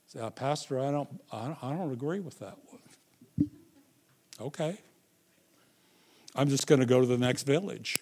Say, 0.07 0.31
Pastor, 0.35 0.79
I 0.81 0.90
don't, 0.90 1.09
I 1.33 1.55
don't 1.62 1.92
agree 1.92 2.20
with 2.20 2.38
that 2.40 2.57
Okay. 4.40 4.77
I'm 6.35 6.48
just 6.48 6.66
going 6.66 6.81
to 6.81 6.87
go 6.87 7.01
to 7.01 7.07
the 7.07 7.18
next 7.18 7.42
village. 7.42 7.98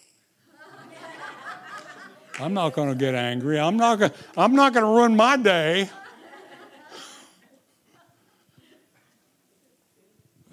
I'm 2.39 2.53
not 2.53 2.75
going 2.75 2.91
to 2.91 2.95
get 2.95 3.15
angry. 3.15 3.59
I'm 3.59 3.79
not 3.79 3.99
going 3.99 4.11
I'm 4.37 4.55
not 4.55 4.75
going 4.75 4.85
to 4.85 4.91
ruin 4.91 5.17
my 5.17 5.39
day. 5.39 5.89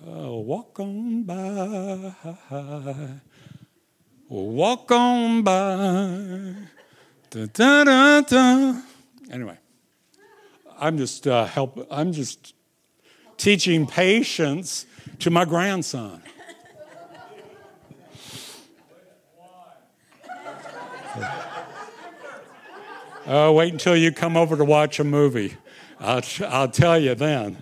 Oh, 0.06 0.39
walk 0.39 0.80
on 0.80 1.24
by. 1.24 2.13
Walk 4.30 4.91
on 4.91 5.41
by. 5.43 6.54
Da, 7.30 7.46
da, 7.48 7.82
da, 7.84 8.22
da. 8.22 8.80
Anyway, 9.32 9.58
I'm 10.80 10.98
just 10.98 11.28
uh, 11.28 11.46
help. 11.46 11.86
I'm 11.89 12.13
just 12.13 12.54
teaching 13.38 13.88
patience 13.88 14.86
to 15.20 15.30
my 15.30 15.46
grandson. 15.46 16.22
Oh, 23.26 23.54
wait 23.54 23.72
until 23.72 23.96
you 23.96 24.12
come 24.12 24.36
over 24.36 24.58
to 24.58 24.66
watch 24.66 25.00
a 25.00 25.06
movie. 25.06 25.54
I'll, 26.00 26.22
I'll 26.46 26.70
tell 26.70 27.00
you 27.00 27.16
then. 27.16 27.62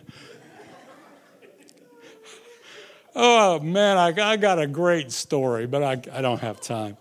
Oh, 3.14 3.60
man, 3.60 3.96
I, 3.98 4.12
I 4.28 4.38
got 4.38 4.58
a 4.60 4.66
great 4.66 5.12
story, 5.12 5.68
but 5.68 5.84
I, 5.84 5.92
I 6.18 6.22
don't 6.24 6.40
have 6.40 6.62
time. 6.62 6.98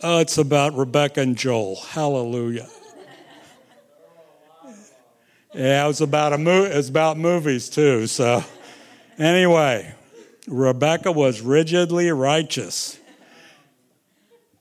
Uh, 0.00 0.18
it's 0.20 0.38
about 0.38 0.76
Rebecca 0.76 1.22
and 1.22 1.36
Joel. 1.36 1.74
Hallelujah. 1.74 2.68
Yeah, 5.56 5.84
it 5.84 5.88
was 5.88 6.02
about 6.02 6.34
a 6.34 6.38
mo- 6.38 6.64
it's 6.64 6.90
about 6.90 7.16
movies 7.16 7.70
too. 7.70 8.06
So 8.08 8.44
anyway, 9.16 9.94
Rebecca 10.46 11.10
was 11.10 11.40
rigidly 11.40 12.10
righteous. 12.10 12.98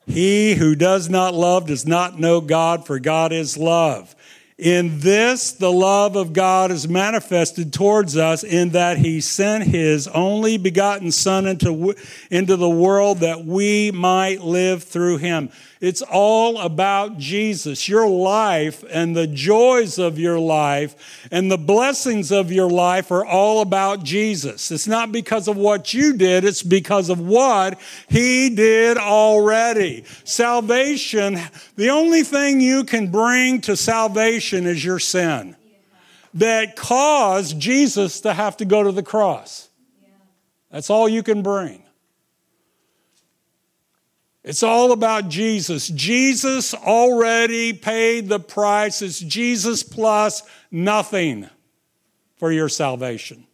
He 0.08 0.56
who 0.56 0.74
does 0.74 1.10
not 1.10 1.34
love 1.34 1.68
does 1.68 1.86
not 1.86 2.18
know 2.18 2.40
God, 2.40 2.86
for 2.88 2.98
God 3.00 3.34
is 3.34 3.58
love. 3.58 4.16
In 4.58 5.02
this, 5.02 5.52
the 5.52 5.72
love 5.72 6.16
of 6.16 6.32
God 6.32 6.72
is 6.72 6.88
manifested 6.88 7.74
towards 7.74 8.16
us 8.16 8.42
in 8.42 8.70
that 8.70 8.98
he 9.00 9.20
sent 9.20 9.66
his 9.66 10.08
only 10.08 10.58
begotten 10.58 11.12
son 11.12 11.46
into, 11.46 11.94
into 12.32 12.56
the 12.56 12.70
world 12.70 13.18
that 13.18 13.44
we 13.44 13.92
might 13.92 14.40
live 14.42 14.82
through 14.84 15.18
him. 15.18 15.50
It's 15.82 16.02
all 16.02 16.58
about 16.60 17.18
Jesus. 17.18 17.90
Your 17.90 18.08
life 18.08 18.84
and 18.90 19.16
the 19.16 19.28
joys 19.28 20.00
of 20.00 20.18
your 20.18 20.40
life 20.40 21.28
and 21.32 21.52
the 21.52 21.58
blessings 21.58 22.32
of 22.32 22.52
your 22.52 22.70
life 22.70 23.12
are 23.12 23.26
all 23.26 23.60
about 23.62 24.04
Jesus. 24.04 24.72
It's 24.72 24.88
not 24.88 25.12
because 25.12 25.48
of 25.50 25.58
what 25.58 25.94
you 25.94 26.14
did, 26.14 26.46
it's 26.46 26.64
because 26.64 27.10
of 27.10 27.20
what 27.20 27.80
He 28.08 28.50
did 28.50 28.98
already. 28.98 30.06
Salvation, 30.24 31.40
the 31.76 31.90
only 31.90 32.24
thing 32.24 32.62
you 32.62 32.84
can 32.86 33.12
bring 33.12 33.60
to 33.62 33.76
salvation 33.76 34.66
is 34.66 34.84
your 34.86 35.00
sin 35.00 35.56
that 36.36 36.76
caused 36.76 37.60
Jesus 37.60 38.22
to 38.22 38.34
have 38.34 38.58
to 38.58 38.66
go 38.66 38.84
to 38.84 38.92
the 38.92 39.04
cross. 39.04 39.70
That's 40.70 40.90
all 40.90 41.08
you 41.08 41.24
can 41.24 41.42
bring. 41.44 41.85
It's 44.46 44.62
all 44.62 44.92
about 44.92 45.28
Jesus. 45.28 45.88
Jesus 45.88 46.76
already 46.76 47.74
paid 47.74 48.30
the 48.30 48.40
price. 48.40 49.02
It's 49.02 49.20
Jesus 49.20 49.82
plus 49.82 50.44
nothing 50.70 51.50
for 52.38 52.52
your 52.52 52.70
salvation. 52.70 53.48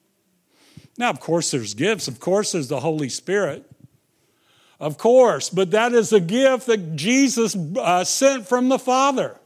Now, 0.98 1.10
of 1.10 1.22
course, 1.22 1.50
there's 1.50 1.74
gifts. 1.74 2.10
Of 2.10 2.20
course, 2.20 2.52
there's 2.52 2.68
the 2.68 2.82
Holy 2.82 3.08
Spirit. 3.08 3.64
Of 4.82 4.98
course, 4.98 5.50
but 5.50 5.72
that 5.72 5.94
is 5.94 6.12
a 6.12 6.20
gift 6.20 6.66
that 6.68 6.98
Jesus 6.98 7.56
uh, 7.56 8.04
sent 8.04 8.48
from 8.50 8.68
the 8.68 8.80
Father. 8.80 9.40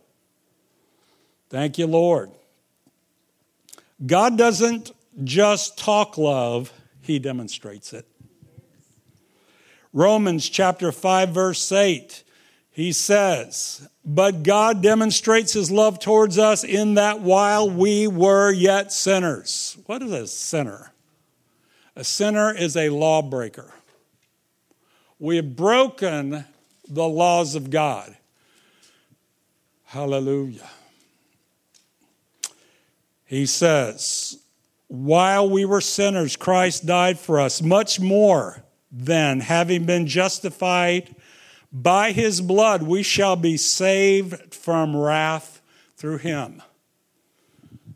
Thank 1.49 1.77
you, 1.77 1.85
Lord. 1.85 2.31
God 4.03 4.35
doesn't 4.37 4.93
just 5.23 5.77
talk 5.77 6.17
love, 6.17 6.73
He 7.01 7.19
demonstrates 7.19 7.93
it. 7.93 8.07
Romans 9.95 10.49
chapter 10.49 10.91
5 10.91 11.29
verse 11.29 11.71
8. 11.71 12.21
He 12.69 12.91
says, 12.91 13.87
"But 14.03 14.43
God 14.43 14.83
demonstrates 14.83 15.53
his 15.53 15.71
love 15.71 15.97
towards 15.99 16.37
us 16.37 16.65
in 16.65 16.95
that 16.95 17.21
while 17.21 17.69
we 17.69 18.05
were 18.05 18.51
yet 18.51 18.91
sinners." 18.91 19.77
What 19.85 20.03
is 20.03 20.11
a 20.11 20.27
sinner? 20.27 20.91
A 21.95 22.03
sinner 22.03 22.53
is 22.53 22.75
a 22.75 22.89
lawbreaker. 22.89 23.73
We 25.17 25.37
have 25.37 25.55
broken 25.55 26.43
the 26.89 27.07
laws 27.07 27.55
of 27.55 27.69
God. 27.71 28.17
Hallelujah. 29.85 30.69
He 33.25 33.45
says, 33.45 34.37
While 34.87 35.49
we 35.49 35.65
were 35.65 35.81
sinners, 35.81 36.35
Christ 36.35 36.85
died 36.85 37.19
for 37.19 37.39
us. 37.41 37.59
Much 37.59 37.99
more, 37.99 38.63
then, 38.91 39.39
having 39.39 39.85
been 39.85 40.07
justified 40.07 41.15
by 41.71 42.11
his 42.11 42.41
blood, 42.41 42.83
we 42.83 43.03
shall 43.03 43.35
be 43.35 43.57
saved 43.57 44.53
from 44.53 44.95
wrath 44.95 45.61
through 45.97 46.19
him. 46.19 46.61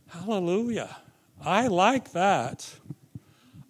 Hallelujah. 0.10 0.98
I 1.44 1.68
like 1.68 2.12
that. 2.14 2.70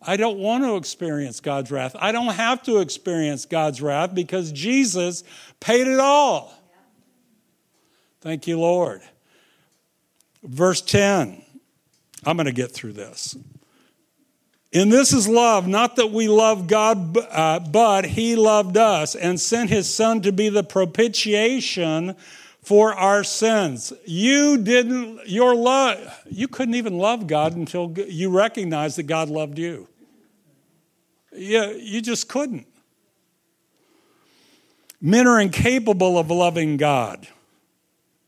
I 0.01 0.15
don't 0.15 0.37
want 0.39 0.63
to 0.63 0.77
experience 0.77 1.41
God's 1.41 1.71
wrath. 1.71 1.95
I 1.99 2.11
don't 2.11 2.33
have 2.33 2.63
to 2.63 2.79
experience 2.79 3.45
God's 3.45 3.81
wrath 3.81 4.15
because 4.15 4.51
Jesus 4.51 5.23
paid 5.59 5.87
it 5.87 5.99
all. 5.99 6.53
Thank 8.21 8.47
you, 8.47 8.59
Lord. 8.59 9.01
Verse 10.41 10.81
10. 10.81 11.43
I'm 12.25 12.37
going 12.37 12.45
to 12.47 12.51
get 12.53 12.71
through 12.71 12.93
this. 12.93 13.35
And 14.71 14.91
this 14.93 15.13
is 15.13 15.27
love, 15.27 15.67
not 15.67 15.95
that 15.95 16.11
we 16.11 16.27
love 16.27 16.67
God, 16.67 17.17
uh, 17.17 17.59
but 17.59 18.05
He 18.05 18.35
loved 18.35 18.77
us 18.77 19.15
and 19.15 19.39
sent 19.39 19.71
His 19.71 19.91
Son 19.91 20.21
to 20.21 20.31
be 20.31 20.49
the 20.49 20.63
propitiation 20.63 22.15
for 22.61 22.93
our 22.93 23.23
sins. 23.23 23.91
You 24.05 24.59
didn't, 24.59 25.27
your 25.27 25.55
love, 25.55 26.21
you 26.29 26.47
couldn't 26.47 26.75
even 26.75 26.99
love 26.99 27.25
God 27.25 27.55
until 27.55 27.95
you 27.97 28.29
recognized 28.29 28.99
that 28.99 29.03
God 29.03 29.29
loved 29.29 29.57
you. 29.57 29.87
Yeah, 31.33 31.71
you 31.71 31.99
just 31.99 32.29
couldn't. 32.29 32.67
Men 35.01 35.25
are 35.25 35.39
incapable 35.39 36.19
of 36.19 36.29
loving 36.29 36.77
God. 36.77 37.27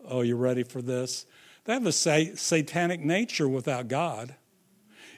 Oh, 0.07 0.21
you 0.21 0.35
ready 0.35 0.63
for 0.63 0.81
this? 0.81 1.27
They 1.65 1.73
have 1.73 1.85
a 1.85 1.91
satanic 1.91 3.01
nature 3.01 3.47
without 3.47 3.87
God. 3.87 4.33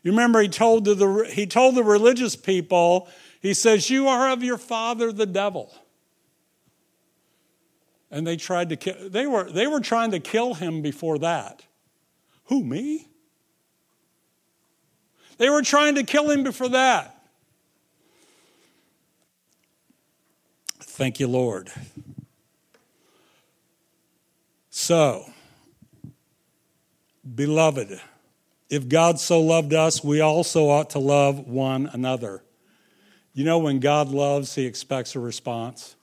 You 0.03 0.11
remember 0.11 0.41
he 0.41 0.49
told 0.49 0.83
the, 0.85 1.29
he 1.33 1.47
told 1.47 1.75
the 1.75 1.83
religious 1.83 2.35
people, 2.35 3.07
he 3.41 3.53
says, 3.53 3.89
You 3.89 4.09
are 4.09 4.31
of 4.31 4.43
your 4.43 4.57
father, 4.57 5.11
the 5.13 5.25
devil. 5.25 5.73
And 8.11 8.27
they 8.27 8.35
tried 8.35 8.69
to 8.69 8.75
kill, 8.75 9.09
they 9.09 9.25
were, 9.25 9.49
they 9.49 9.65
were 9.65 9.79
trying 9.79 10.11
to 10.11 10.19
kill 10.19 10.53
him 10.55 10.81
before 10.81 11.17
that. 11.19 11.63
Who, 12.45 12.63
me? 12.63 13.07
They 15.37 15.49
were 15.49 15.63
trying 15.63 15.95
to 15.95 16.03
kill 16.03 16.29
him 16.29 16.43
before 16.43 16.69
that. 16.69 17.17
Thank 20.79 21.19
you, 21.19 21.27
Lord. 21.27 21.71
So, 24.69 25.25
beloved, 27.33 27.99
if 28.69 28.87
God 28.87 29.19
so 29.19 29.41
loved 29.41 29.73
us, 29.73 30.03
we 30.03 30.21
also 30.21 30.69
ought 30.69 30.91
to 30.91 30.99
love 30.99 31.39
one 31.47 31.89
another. 31.91 32.43
You 33.33 33.43
know, 33.45 33.59
when 33.59 33.79
God 33.79 34.09
loves, 34.09 34.55
he 34.55 34.65
expects 34.65 35.15
a 35.15 35.19
response. 35.19 35.95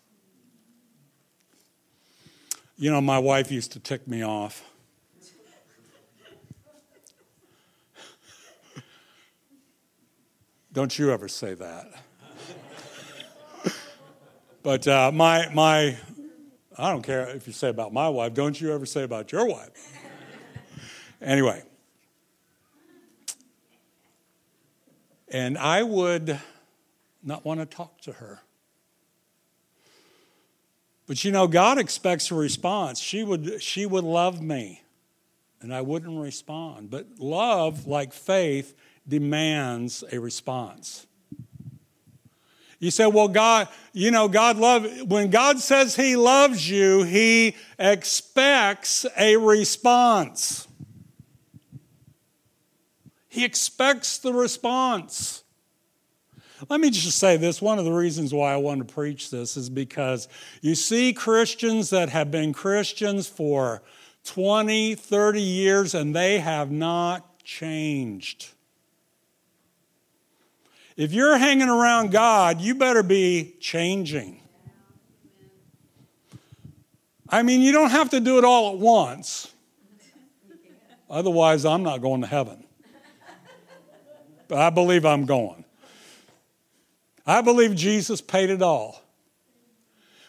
You 2.76 2.90
know, 2.90 3.00
my 3.00 3.18
wife 3.18 3.50
used 3.52 3.72
to 3.72 3.80
tick 3.80 4.06
me 4.08 4.24
off. 4.24 4.64
Don't 10.72 10.96
you 10.96 11.10
ever 11.10 11.26
say 11.28 11.54
that. 11.54 11.90
but 14.62 14.86
uh, 14.86 15.10
my, 15.12 15.48
my, 15.52 15.96
I 16.78 16.90
don't 16.92 17.02
care 17.02 17.28
if 17.30 17.46
you 17.48 17.52
say 17.52 17.68
about 17.68 17.92
my 17.92 18.08
wife, 18.08 18.34
don't 18.34 18.58
you 18.60 18.72
ever 18.72 18.86
say 18.86 19.02
about 19.02 19.32
your 19.32 19.46
wife. 19.46 19.70
anyway, 21.20 21.64
And 25.30 25.56
I 25.56 25.84
would 25.84 26.40
not 27.22 27.44
want 27.44 27.60
to 27.60 27.66
talk 27.66 28.00
to 28.02 28.12
her. 28.14 28.40
But 31.06 31.24
you 31.24 31.30
know, 31.32 31.46
God 31.46 31.78
expects 31.78 32.30
a 32.30 32.34
response. 32.34 33.00
She 33.00 33.22
would, 33.22 33.62
she 33.62 33.84
would 33.86 34.04
love 34.04 34.40
me, 34.42 34.82
and 35.60 35.72
I 35.74 35.80
wouldn't 35.82 36.20
respond. 36.20 36.90
But 36.90 37.06
love, 37.18 37.86
like 37.86 38.12
faith, 38.12 38.74
demands 39.06 40.02
a 40.12 40.18
response. 40.18 41.06
You 42.78 42.90
say, 42.90 43.06
well, 43.06 43.28
God, 43.28 43.68
you 43.92 44.10
know, 44.10 44.26
God 44.26 44.56
love 44.56 44.86
when 45.02 45.30
God 45.30 45.60
says 45.60 45.94
He 45.96 46.16
loves 46.16 46.68
you, 46.70 47.02
He 47.02 47.54
expects 47.78 49.04
a 49.18 49.36
response. 49.36 50.66
He 53.30 53.44
expects 53.44 54.18
the 54.18 54.32
response. 54.34 55.44
Let 56.68 56.80
me 56.80 56.90
just 56.90 57.16
say 57.16 57.36
this 57.36 57.62
one 57.62 57.78
of 57.78 57.84
the 57.86 57.92
reasons 57.92 58.34
why 58.34 58.52
I 58.52 58.56
want 58.56 58.86
to 58.86 58.92
preach 58.92 59.30
this 59.30 59.56
is 59.56 59.70
because 59.70 60.26
you 60.60 60.74
see 60.74 61.12
Christians 61.14 61.90
that 61.90 62.08
have 62.10 62.30
been 62.32 62.52
Christians 62.52 63.28
for 63.28 63.82
20, 64.24 64.96
30 64.96 65.40
years 65.40 65.94
and 65.94 66.14
they 66.14 66.40
have 66.40 66.70
not 66.72 67.42
changed. 67.44 68.50
If 70.96 71.12
you're 71.12 71.38
hanging 71.38 71.68
around 71.70 72.10
God, 72.10 72.60
you 72.60 72.74
better 72.74 73.02
be 73.04 73.54
changing. 73.60 74.40
I 77.28 77.44
mean, 77.44 77.60
you 77.62 77.70
don't 77.70 77.90
have 77.90 78.10
to 78.10 78.18
do 78.20 78.38
it 78.38 78.44
all 78.44 78.72
at 78.72 78.78
once. 78.78 79.50
Otherwise, 81.08 81.64
I'm 81.64 81.84
not 81.84 82.02
going 82.02 82.20
to 82.22 82.26
heaven 82.26 82.64
but 84.50 84.58
I 84.58 84.68
believe 84.68 85.06
I'm 85.06 85.26
going. 85.26 85.64
I 87.24 87.40
believe 87.40 87.76
Jesus 87.76 88.20
paid 88.20 88.50
it 88.50 88.60
all. 88.62 89.00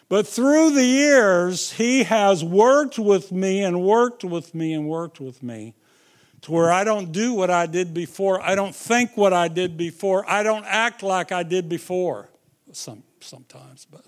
But 0.08 0.28
through 0.28 0.70
the 0.70 0.84
years, 0.84 1.72
he 1.72 2.04
has 2.04 2.44
worked 2.44 2.98
with 3.00 3.32
me 3.32 3.64
and 3.64 3.82
worked 3.82 4.22
with 4.22 4.54
me 4.54 4.74
and 4.74 4.88
worked 4.88 5.18
with 5.20 5.42
me 5.42 5.74
to 6.42 6.52
where 6.52 6.70
I 6.70 6.84
don't 6.84 7.10
do 7.10 7.32
what 7.34 7.50
I 7.50 7.66
did 7.66 7.92
before. 7.92 8.40
I 8.40 8.54
don't 8.54 8.74
think 8.74 9.16
what 9.16 9.32
I 9.32 9.48
did 9.48 9.76
before. 9.76 10.24
I 10.30 10.44
don't 10.44 10.64
act 10.66 11.02
like 11.02 11.32
I 11.32 11.42
did 11.42 11.68
before. 11.68 12.30
Some, 12.70 13.02
sometimes, 13.20 13.86
but. 13.90 14.04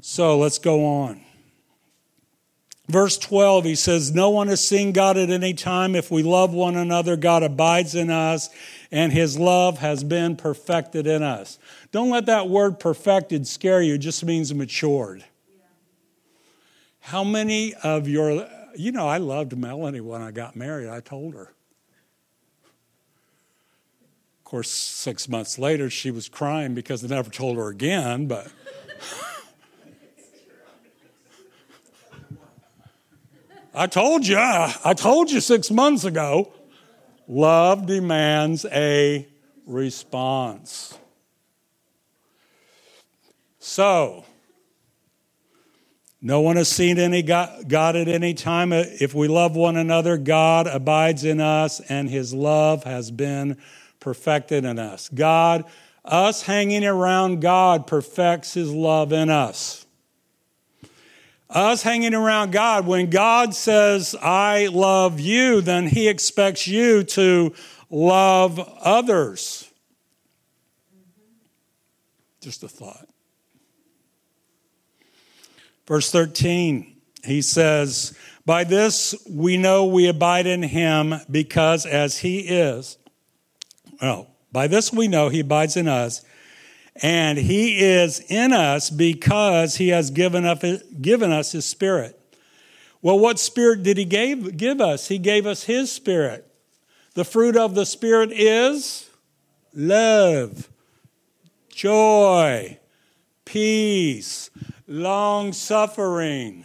So 0.00 0.38
let's 0.38 0.58
go 0.58 0.84
on. 0.86 1.22
Verse 2.92 3.16
12, 3.16 3.64
he 3.64 3.74
says, 3.74 4.12
No 4.12 4.28
one 4.28 4.48
has 4.48 4.62
seen 4.62 4.92
God 4.92 5.16
at 5.16 5.30
any 5.30 5.54
time. 5.54 5.94
If 5.96 6.10
we 6.10 6.22
love 6.22 6.52
one 6.52 6.76
another, 6.76 7.16
God 7.16 7.42
abides 7.42 7.94
in 7.94 8.10
us, 8.10 8.50
and 8.90 9.10
his 9.14 9.38
love 9.38 9.78
has 9.78 10.04
been 10.04 10.36
perfected 10.36 11.06
in 11.06 11.22
us. 11.22 11.58
Don't 11.90 12.10
let 12.10 12.26
that 12.26 12.50
word 12.50 12.78
perfected 12.78 13.46
scare 13.46 13.80
you, 13.80 13.94
it 13.94 13.98
just 13.98 14.22
means 14.26 14.52
matured. 14.54 15.24
Yeah. 15.48 15.64
How 17.00 17.24
many 17.24 17.72
of 17.82 18.08
your, 18.08 18.46
you 18.76 18.92
know, 18.92 19.08
I 19.08 19.16
loved 19.16 19.56
Melanie 19.56 20.02
when 20.02 20.20
I 20.20 20.30
got 20.30 20.54
married, 20.54 20.90
I 20.90 21.00
told 21.00 21.32
her. 21.32 21.44
Of 24.38 24.44
course, 24.44 24.70
six 24.70 25.30
months 25.30 25.58
later, 25.58 25.88
she 25.88 26.10
was 26.10 26.28
crying 26.28 26.74
because 26.74 27.02
I 27.02 27.06
never 27.08 27.30
told 27.30 27.56
her 27.56 27.68
again, 27.68 28.26
but. 28.26 28.52
I 33.74 33.86
told 33.86 34.26
you, 34.26 34.36
I, 34.36 34.94
told 34.94 35.30
you 35.30 35.40
six 35.40 35.70
months 35.70 36.04
ago. 36.04 36.52
Love 37.26 37.86
demands 37.86 38.66
a 38.66 39.26
response. 39.66 40.98
So, 43.60 44.26
no 46.20 46.40
one 46.40 46.56
has 46.56 46.68
seen 46.68 46.98
any 46.98 47.22
God 47.22 47.50
at 47.72 48.08
any 48.08 48.34
time. 48.34 48.72
If 48.72 49.14
we 49.14 49.26
love 49.26 49.56
one 49.56 49.76
another, 49.78 50.18
God 50.18 50.66
abides 50.66 51.24
in 51.24 51.40
us 51.40 51.80
and 51.80 52.10
his 52.10 52.34
love 52.34 52.84
has 52.84 53.10
been 53.10 53.56
perfected 54.00 54.64
in 54.66 54.78
us. 54.78 55.08
God, 55.08 55.64
us 56.04 56.42
hanging 56.42 56.84
around 56.84 57.40
God 57.40 57.86
perfects 57.86 58.52
his 58.54 58.70
love 58.72 59.12
in 59.12 59.30
us 59.30 59.81
us 61.54 61.82
hanging 61.82 62.14
around 62.14 62.50
God, 62.52 62.86
when 62.86 63.10
God 63.10 63.54
says, 63.54 64.14
I 64.20 64.68
love 64.72 65.20
you, 65.20 65.60
then 65.60 65.86
He 65.88 66.08
expects 66.08 66.66
you 66.66 67.04
to 67.04 67.54
love 67.90 68.58
others. 68.82 69.70
Just 72.40 72.62
a 72.62 72.68
thought. 72.68 73.06
Verse 75.86 76.10
13, 76.10 76.94
he 77.24 77.42
says, 77.42 78.16
By 78.46 78.64
this 78.64 79.14
we 79.28 79.56
know 79.58 79.84
we 79.86 80.08
abide 80.08 80.46
in 80.46 80.62
Him 80.62 81.14
because 81.30 81.86
as 81.86 82.18
He 82.18 82.40
is, 82.40 82.98
well, 84.00 84.28
by 84.50 84.66
this 84.66 84.92
we 84.92 85.08
know 85.08 85.28
He 85.28 85.40
abides 85.40 85.76
in 85.76 85.88
us 85.88 86.24
and 87.02 87.36
he 87.36 87.80
is 87.80 88.20
in 88.28 88.52
us 88.52 88.88
because 88.88 89.74
he 89.74 89.88
has 89.88 90.10
given, 90.10 90.46
up, 90.46 90.62
given 91.00 91.32
us 91.32 91.50
his 91.50 91.64
spirit. 91.64 92.16
Well, 93.02 93.18
what 93.18 93.40
spirit 93.40 93.82
did 93.82 93.98
he 93.98 94.04
gave, 94.04 94.56
give 94.56 94.80
us? 94.80 95.08
He 95.08 95.18
gave 95.18 95.44
us 95.44 95.64
his 95.64 95.90
spirit. 95.90 96.46
The 97.14 97.24
fruit 97.24 97.56
of 97.56 97.74
the 97.74 97.84
spirit 97.84 98.30
is 98.32 99.10
love, 99.74 100.70
joy, 101.68 102.78
peace, 103.44 104.50
long 104.86 105.52
suffering. 105.52 106.64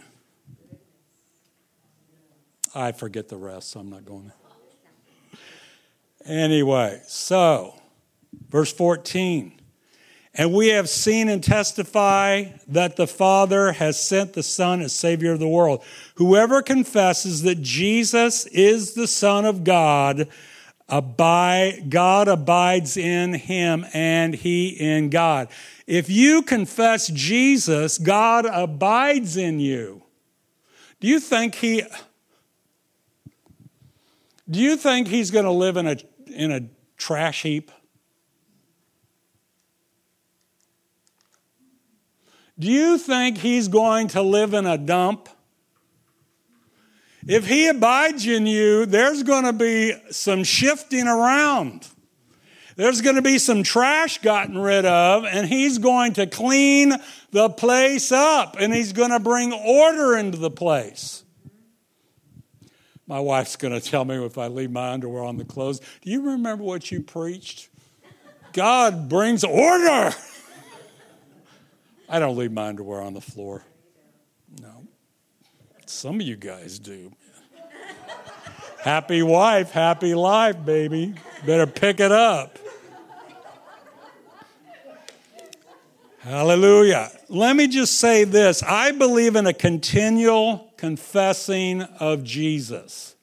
I 2.76 2.92
forget 2.92 3.28
the 3.28 3.36
rest, 3.36 3.72
so 3.72 3.80
I'm 3.80 3.90
not 3.90 4.04
going 4.04 4.26
there. 5.32 5.40
Anyway, 6.24 7.02
so 7.08 7.74
verse 8.48 8.72
14. 8.72 9.57
And 10.38 10.52
we 10.52 10.68
have 10.68 10.88
seen 10.88 11.28
and 11.28 11.42
testify 11.42 12.44
that 12.68 12.94
the 12.94 13.08
Father 13.08 13.72
has 13.72 14.00
sent 14.00 14.34
the 14.34 14.44
Son 14.44 14.80
as 14.80 14.92
Savior 14.92 15.32
of 15.32 15.40
the 15.40 15.48
world. 15.48 15.82
Whoever 16.14 16.62
confesses 16.62 17.42
that 17.42 17.60
Jesus 17.60 18.46
is 18.46 18.94
the 18.94 19.08
Son 19.08 19.44
of 19.44 19.64
God, 19.64 20.28
abide, 20.88 21.90
God 21.90 22.28
abides 22.28 22.96
in 22.96 23.34
him 23.34 23.84
and 23.92 24.32
he 24.32 24.68
in 24.68 25.10
God. 25.10 25.48
If 25.88 26.08
you 26.08 26.42
confess 26.42 27.08
Jesus, 27.08 27.98
God 27.98 28.46
abides 28.46 29.36
in 29.36 29.58
you. 29.58 30.04
Do 31.00 31.08
you 31.08 31.18
think 31.18 31.56
he 31.56 31.82
do 34.48 34.60
you 34.60 34.76
think 34.76 35.08
he's 35.08 35.30
going 35.32 35.44
to 35.46 35.50
live 35.50 35.76
in 35.76 35.86
a 35.88 35.96
in 36.28 36.52
a 36.52 36.60
trash 36.96 37.42
heap? 37.42 37.70
Do 42.58 42.66
you 42.68 42.98
think 42.98 43.38
he's 43.38 43.68
going 43.68 44.08
to 44.08 44.22
live 44.22 44.52
in 44.52 44.66
a 44.66 44.76
dump? 44.76 45.28
If 47.26 47.46
he 47.46 47.68
abides 47.68 48.26
in 48.26 48.46
you, 48.46 48.84
there's 48.86 49.22
going 49.22 49.44
to 49.44 49.52
be 49.52 49.92
some 50.10 50.42
shifting 50.42 51.06
around. 51.06 51.86
There's 52.74 53.00
going 53.00 53.16
to 53.16 53.22
be 53.22 53.38
some 53.38 53.62
trash 53.62 54.18
gotten 54.22 54.56
rid 54.56 54.84
of, 54.84 55.24
and 55.24 55.46
he's 55.46 55.78
going 55.78 56.14
to 56.14 56.26
clean 56.26 56.94
the 57.30 57.50
place 57.50 58.10
up, 58.10 58.56
and 58.58 58.72
he's 58.74 58.92
going 58.92 59.10
to 59.10 59.20
bring 59.20 59.52
order 59.52 60.16
into 60.16 60.38
the 60.38 60.50
place. 60.50 61.24
My 63.06 63.20
wife's 63.20 63.56
going 63.56 63.78
to 63.78 63.80
tell 63.80 64.04
me 64.04 64.24
if 64.24 64.38
I 64.38 64.48
leave 64.48 64.70
my 64.70 64.90
underwear 64.92 65.22
on 65.22 65.36
the 65.38 65.44
clothes. 65.44 65.80
Do 66.02 66.10
you 66.10 66.22
remember 66.22 66.62
what 66.64 66.90
you 66.90 67.02
preached? 67.02 67.68
God 68.52 69.08
brings 69.08 69.44
order. 69.44 70.12
I 72.10 72.18
don't 72.18 72.36
leave 72.38 72.52
my 72.52 72.68
underwear 72.68 73.02
on 73.02 73.12
the 73.12 73.20
floor. 73.20 73.62
No. 74.62 74.84
Some 75.84 76.16
of 76.16 76.22
you 76.22 76.36
guys 76.36 76.78
do. 76.78 77.12
happy 78.82 79.22
wife, 79.22 79.72
happy 79.72 80.14
life, 80.14 80.56
baby. 80.64 81.14
Better 81.44 81.66
pick 81.66 82.00
it 82.00 82.10
up. 82.12 82.58
Hallelujah. 86.20 87.10
Let 87.28 87.56
me 87.56 87.68
just 87.68 87.98
say 88.00 88.24
this 88.24 88.62
I 88.62 88.92
believe 88.92 89.36
in 89.36 89.46
a 89.46 89.52
continual 89.52 90.72
confessing 90.78 91.82
of 91.82 92.24
Jesus. 92.24 93.16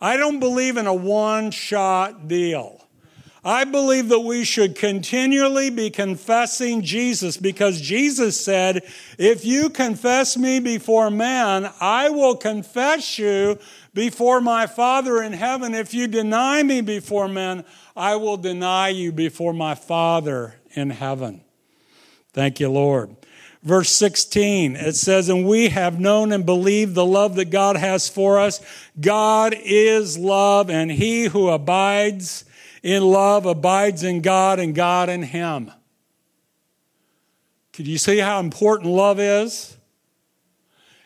I 0.00 0.16
don't 0.16 0.38
believe 0.40 0.78
in 0.78 0.86
a 0.86 0.94
one 0.94 1.50
shot 1.50 2.26
deal. 2.26 2.77
I 3.44 3.64
believe 3.64 4.08
that 4.08 4.20
we 4.20 4.44
should 4.44 4.74
continually 4.76 5.70
be 5.70 5.90
confessing 5.90 6.82
Jesus 6.82 7.36
because 7.36 7.80
Jesus 7.80 8.40
said, 8.40 8.82
If 9.16 9.44
you 9.44 9.70
confess 9.70 10.36
me 10.36 10.58
before 10.60 11.10
man, 11.10 11.70
I 11.80 12.10
will 12.10 12.34
confess 12.36 13.18
you 13.18 13.58
before 13.94 14.40
my 14.40 14.66
Father 14.66 15.22
in 15.22 15.32
heaven. 15.32 15.74
If 15.74 15.94
you 15.94 16.08
deny 16.08 16.62
me 16.62 16.80
before 16.80 17.28
men, 17.28 17.64
I 17.96 18.16
will 18.16 18.36
deny 18.36 18.88
you 18.88 19.12
before 19.12 19.52
my 19.52 19.76
Father 19.76 20.56
in 20.72 20.90
heaven. 20.90 21.42
Thank 22.32 22.58
you, 22.58 22.68
Lord. 22.70 23.14
Verse 23.62 23.90
16, 23.94 24.74
it 24.76 24.94
says, 24.96 25.28
And 25.28 25.46
we 25.46 25.68
have 25.68 26.00
known 26.00 26.32
and 26.32 26.44
believed 26.46 26.94
the 26.96 27.04
love 27.06 27.36
that 27.36 27.46
God 27.50 27.76
has 27.76 28.08
for 28.08 28.38
us. 28.38 28.60
God 29.00 29.54
is 29.56 30.18
love, 30.18 30.70
and 30.70 30.90
he 30.90 31.24
who 31.24 31.48
abides 31.50 32.44
in 32.90 33.04
love 33.04 33.44
abides 33.44 34.02
in 34.02 34.22
God 34.22 34.58
and 34.58 34.74
God 34.74 35.10
in 35.10 35.22
him. 35.22 35.70
Could 37.74 37.86
you 37.86 37.98
see 37.98 38.16
how 38.16 38.40
important 38.40 38.90
love 38.90 39.20
is? 39.20 39.76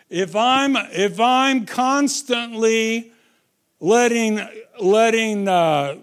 If 0.08 0.36
I'm, 0.36 0.76
if 0.76 1.18
I'm 1.18 1.66
constantly 1.66 3.10
letting, 3.80 4.40
letting 4.80 5.48
uh, 5.48 5.96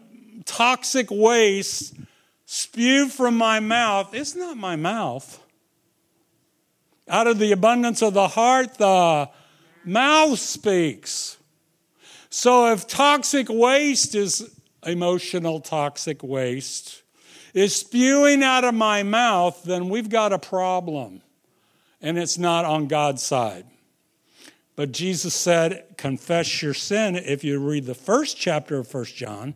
toxic 0.44 1.08
waste 1.10 1.94
spew 2.46 3.08
from 3.08 3.38
my 3.38 3.62
mouth, 3.62 4.14
it's 4.14 4.36
not 4.36 4.58
my 4.58 4.76
mouth. 4.76 5.42
Out 7.08 7.26
of 7.26 7.40
the 7.40 7.54
abundance 7.54 8.02
of 8.02 8.14
the 8.14 8.28
heart, 8.28 8.76
the 8.78 9.30
mouth 9.86 10.40
speaks. 10.40 11.38
So 12.30 12.70
if 12.74 12.86
toxic 12.86 13.48
waste 13.50 14.14
is 14.14 14.58
emotional 14.86 15.60
toxic 15.60 16.24
waste 16.24 17.02
is 17.54 17.76
spewing 17.76 18.44
out 18.44 18.64
of 18.64 18.74
my 18.74 19.02
mouth, 19.04 19.64
then 19.64 19.90
we've 19.90 20.10
got 20.10 20.32
a 20.32 20.40
problem. 20.40 21.22
And 22.02 22.18
it's 22.18 22.38
not 22.38 22.64
on 22.64 22.88
God's 22.88 23.24
side. 23.24 23.66
But 24.76 24.92
Jesus 24.94 25.34
said, 25.34 25.96
confess 25.98 26.62
your 26.62 26.74
sin. 26.74 27.16
If 27.18 27.44
you 27.44 27.60
read 27.60 27.86
the 27.86 27.96
first 27.96 28.38
chapter 28.38 28.78
of 28.78 28.94
1 28.94 29.06
John, 29.06 29.56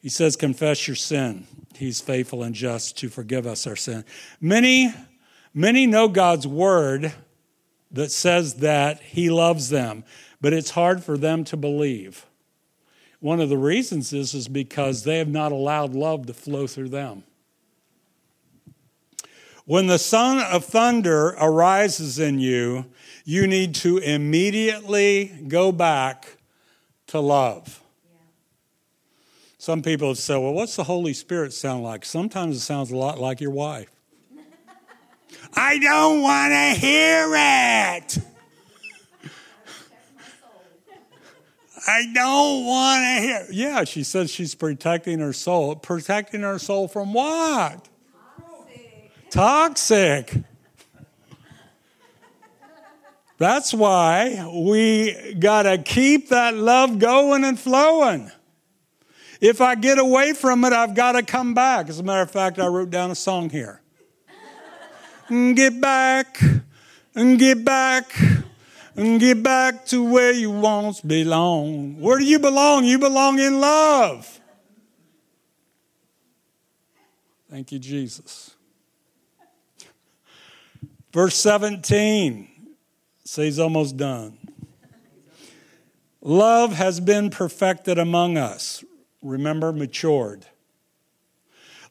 he 0.00 0.08
says, 0.08 0.36
confess 0.36 0.88
your 0.88 0.94
sin. 0.94 1.46
He's 1.76 2.00
faithful 2.00 2.42
and 2.42 2.54
just 2.54 2.96
to 2.98 3.08
forgive 3.10 3.46
us 3.46 3.66
our 3.66 3.76
sin. 3.76 4.04
Many, 4.40 4.94
many 5.52 5.86
know 5.86 6.08
God's 6.08 6.46
word 6.46 7.12
that 7.90 8.10
says 8.10 8.54
that 8.56 9.00
he 9.02 9.28
loves 9.28 9.68
them, 9.68 10.04
but 10.40 10.52
it's 10.54 10.70
hard 10.70 11.04
for 11.04 11.18
them 11.18 11.44
to 11.44 11.56
believe. 11.58 12.24
One 13.20 13.40
of 13.42 13.50
the 13.50 13.58
reasons 13.58 14.14
is, 14.14 14.32
is 14.32 14.48
because 14.48 15.04
they 15.04 15.18
have 15.18 15.28
not 15.28 15.52
allowed 15.52 15.94
love 15.94 16.26
to 16.26 16.34
flow 16.34 16.66
through 16.66 16.88
them. 16.88 17.22
When 19.66 19.86
the 19.86 19.98
son 19.98 20.38
of 20.42 20.64
thunder 20.64 21.28
arises 21.40 22.18
in 22.18 22.40
you, 22.40 22.86
you 23.24 23.46
need 23.46 23.74
to 23.76 23.98
immediately 23.98 25.26
go 25.48 25.70
back 25.70 26.38
to 27.08 27.20
love. 27.20 27.82
Some 29.58 29.82
people 29.82 30.08
have 30.08 30.18
said, 30.18 30.38
Well, 30.38 30.54
what's 30.54 30.76
the 30.76 30.84
Holy 30.84 31.12
Spirit 31.12 31.52
sound 31.52 31.84
like? 31.84 32.06
Sometimes 32.06 32.56
it 32.56 32.60
sounds 32.60 32.90
a 32.90 32.96
lot 32.96 33.18
like 33.20 33.42
your 33.42 33.50
wife. 33.50 33.90
I 35.54 35.78
don't 35.78 36.22
want 36.22 36.52
to 36.52 36.80
hear 36.80 37.30
it. 37.34 38.24
I 41.86 42.06
don't 42.12 42.66
want 42.66 43.02
to 43.02 43.20
hear. 43.20 43.46
Yeah, 43.68 43.84
she 43.84 44.02
says 44.02 44.30
she's 44.30 44.54
protecting 44.54 45.18
her 45.20 45.32
soul. 45.32 45.76
Protecting 45.76 46.42
her 46.42 46.58
soul 46.58 46.88
from 46.88 47.14
what? 47.14 47.88
Toxic. 49.30 50.28
Toxic. 50.28 50.36
That's 53.38 53.72
why 53.72 54.46
we 54.54 55.34
got 55.38 55.62
to 55.62 55.78
keep 55.78 56.28
that 56.28 56.54
love 56.54 56.98
going 56.98 57.44
and 57.44 57.58
flowing. 57.58 58.30
If 59.40 59.62
I 59.62 59.74
get 59.76 59.98
away 59.98 60.34
from 60.34 60.62
it, 60.66 60.74
I've 60.74 60.94
got 60.94 61.12
to 61.12 61.22
come 61.22 61.54
back. 61.54 61.88
As 61.88 61.98
a 61.98 62.02
matter 62.02 62.20
of 62.20 62.30
fact, 62.30 62.58
I 62.58 62.66
wrote 62.66 62.90
down 62.90 63.10
a 63.10 63.14
song 63.14 63.48
here. 63.48 63.80
get 65.30 65.80
back, 65.80 66.38
and 67.14 67.38
get 67.38 67.64
back 67.64 68.12
and 69.00 69.18
get 69.20 69.42
back 69.42 69.86
to 69.86 70.02
where 70.04 70.30
you 70.32 70.50
once 70.50 71.00
belong. 71.00 71.98
Where 71.98 72.18
do 72.18 72.24
you 72.24 72.38
belong? 72.38 72.84
You 72.84 72.98
belong 72.98 73.38
in 73.38 73.58
love. 73.60 74.38
Thank 77.50 77.72
you, 77.72 77.78
Jesus. 77.78 78.54
Verse 81.14 81.34
17 81.36 82.46
says, 83.24 83.58
almost 83.58 83.96
done. 83.96 84.36
Love 86.20 86.74
has 86.74 87.00
been 87.00 87.30
perfected 87.30 87.98
among 87.98 88.36
us. 88.36 88.84
Remember, 89.22 89.72
matured. 89.72 90.44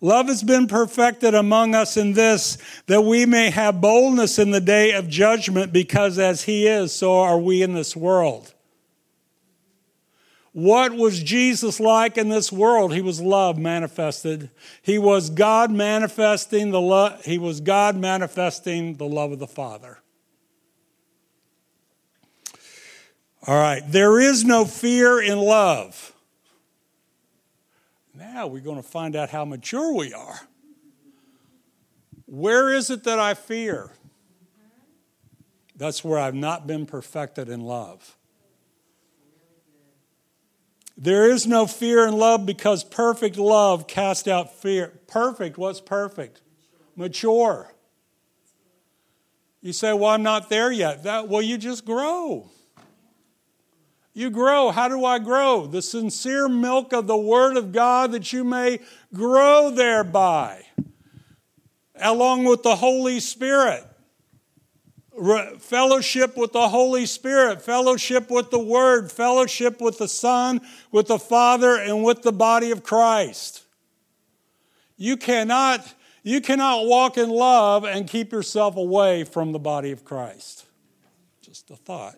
Love 0.02 0.28
has 0.28 0.44
been 0.44 0.68
perfected 0.68 1.34
among 1.34 1.76
us 1.76 1.98
in 1.98 2.14
this, 2.14 2.58
that 2.88 3.02
we 3.02 3.26
may 3.26 3.50
have 3.50 3.82
boldness 3.82 4.40
in 4.40 4.52
the 4.52 4.62
day 4.62 4.92
of 4.94 5.10
judgment, 5.10 5.74
because 5.74 6.18
as 6.18 6.44
He 6.44 6.68
is, 6.68 6.94
so 6.94 7.20
are 7.20 7.38
we 7.40 7.62
in 7.62 7.74
this 7.74 7.96
world. 7.96 8.54
What 10.54 10.94
was 10.94 11.22
Jesus 11.22 11.80
like 11.80 12.18
in 12.18 12.30
this 12.30 12.52
world? 12.52 12.94
He 12.94 13.02
was 13.02 13.22
love 13.22 13.58
manifested. 13.58 14.50
He 14.82 14.98
was 14.98 15.30
God 15.30 15.70
manifesting 15.70 16.72
the 16.72 16.82
love. 16.82 17.24
He 17.26 17.38
was 17.38 17.60
God 17.62 17.96
manifesting 17.96 18.96
the 18.96 19.06
love 19.06 19.32
of 19.32 19.40
the 19.40 19.48
Father. 19.48 20.00
All 23.48 23.58
right. 23.60 23.84
There 23.86 24.20
is 24.20 24.44
no 24.44 24.66
fear 24.66 25.22
in 25.22 25.38
love. 25.38 26.14
Now 28.34 28.46
we're 28.48 28.60
going 28.62 28.78
to 28.78 28.84
find 28.88 29.16
out 29.16 29.30
how 29.32 29.44
mature 29.44 29.94
we 29.94 30.14
are. 30.14 30.40
Where 32.26 32.72
is 32.72 32.90
it 32.92 33.04
that 33.06 33.18
I 33.18 33.34
fear? 33.34 33.90
That's 35.76 36.04
where 36.04 36.20
I've 36.20 36.36
not 36.36 36.68
been 36.68 36.86
perfected 36.86 37.50
in 37.50 37.62
love. 37.62 38.16
There 40.96 41.30
is 41.30 41.48
no 41.48 41.66
fear 41.66 42.06
in 42.08 42.18
love 42.18 42.46
because 42.46 42.84
perfect 42.84 43.38
love 43.38 43.88
casts 43.88 44.28
out 44.28 44.54
fear. 44.54 45.00
Perfect, 45.08 45.58
what's 45.58 45.82
perfect? 45.82 46.42
Mature. 46.96 47.74
You 49.62 49.74
say, 49.74 49.92
Well, 49.94 50.12
I'm 50.12 50.24
not 50.24 50.50
there 50.50 50.72
yet. 50.72 51.04
That, 51.04 51.30
well, 51.30 51.42
you 51.42 51.58
just 51.58 51.86
grow. 51.86 52.50
You 54.14 54.30
grow. 54.32 54.72
How 54.72 54.88
do 54.88 55.06
I 55.06 55.20
grow? 55.20 55.66
The 55.68 55.82
sincere 55.82 56.50
milk 56.50 56.94
of 56.94 57.08
the 57.08 57.18
Word 57.18 57.58
of 57.58 57.72
God 57.72 58.12
that 58.12 58.34
you 58.34 58.44
may 58.44 58.80
grow 59.14 59.70
thereby, 59.70 60.64
along 61.96 62.46
with 62.46 62.64
the 62.64 62.76
Holy 62.76 63.20
Spirit. 63.20 63.86
fellowship 65.60 66.38
with 66.38 66.54
the 66.54 66.70
Holy 66.70 67.06
Spirit, 67.06 67.62
fellowship 67.62 68.30
with 68.32 68.52
the 68.52 68.60
Word, 68.60 69.12
fellowship 69.12 69.80
with 69.82 69.98
the 69.98 70.08
Son, 70.08 70.62
with 70.94 71.08
the 71.08 71.20
Father, 71.20 71.76
and 71.76 72.04
with 72.06 72.22
the 72.22 72.32
body 72.32 72.72
of 72.72 72.84
Christ. 72.84 73.64
You 74.98 75.18
cannot, 75.18 75.86
you 76.24 76.40
cannot 76.42 76.86
walk 76.86 77.18
in 77.18 77.30
love 77.30 77.84
and 77.84 78.08
keep 78.10 78.32
yourself 78.32 78.76
away 78.78 79.24
from 79.26 79.52
the 79.52 79.60
body 79.60 79.92
of 79.92 80.04
Christ. 80.06 80.66
Just 81.42 81.70
a 81.70 81.76
thought. 81.76 82.16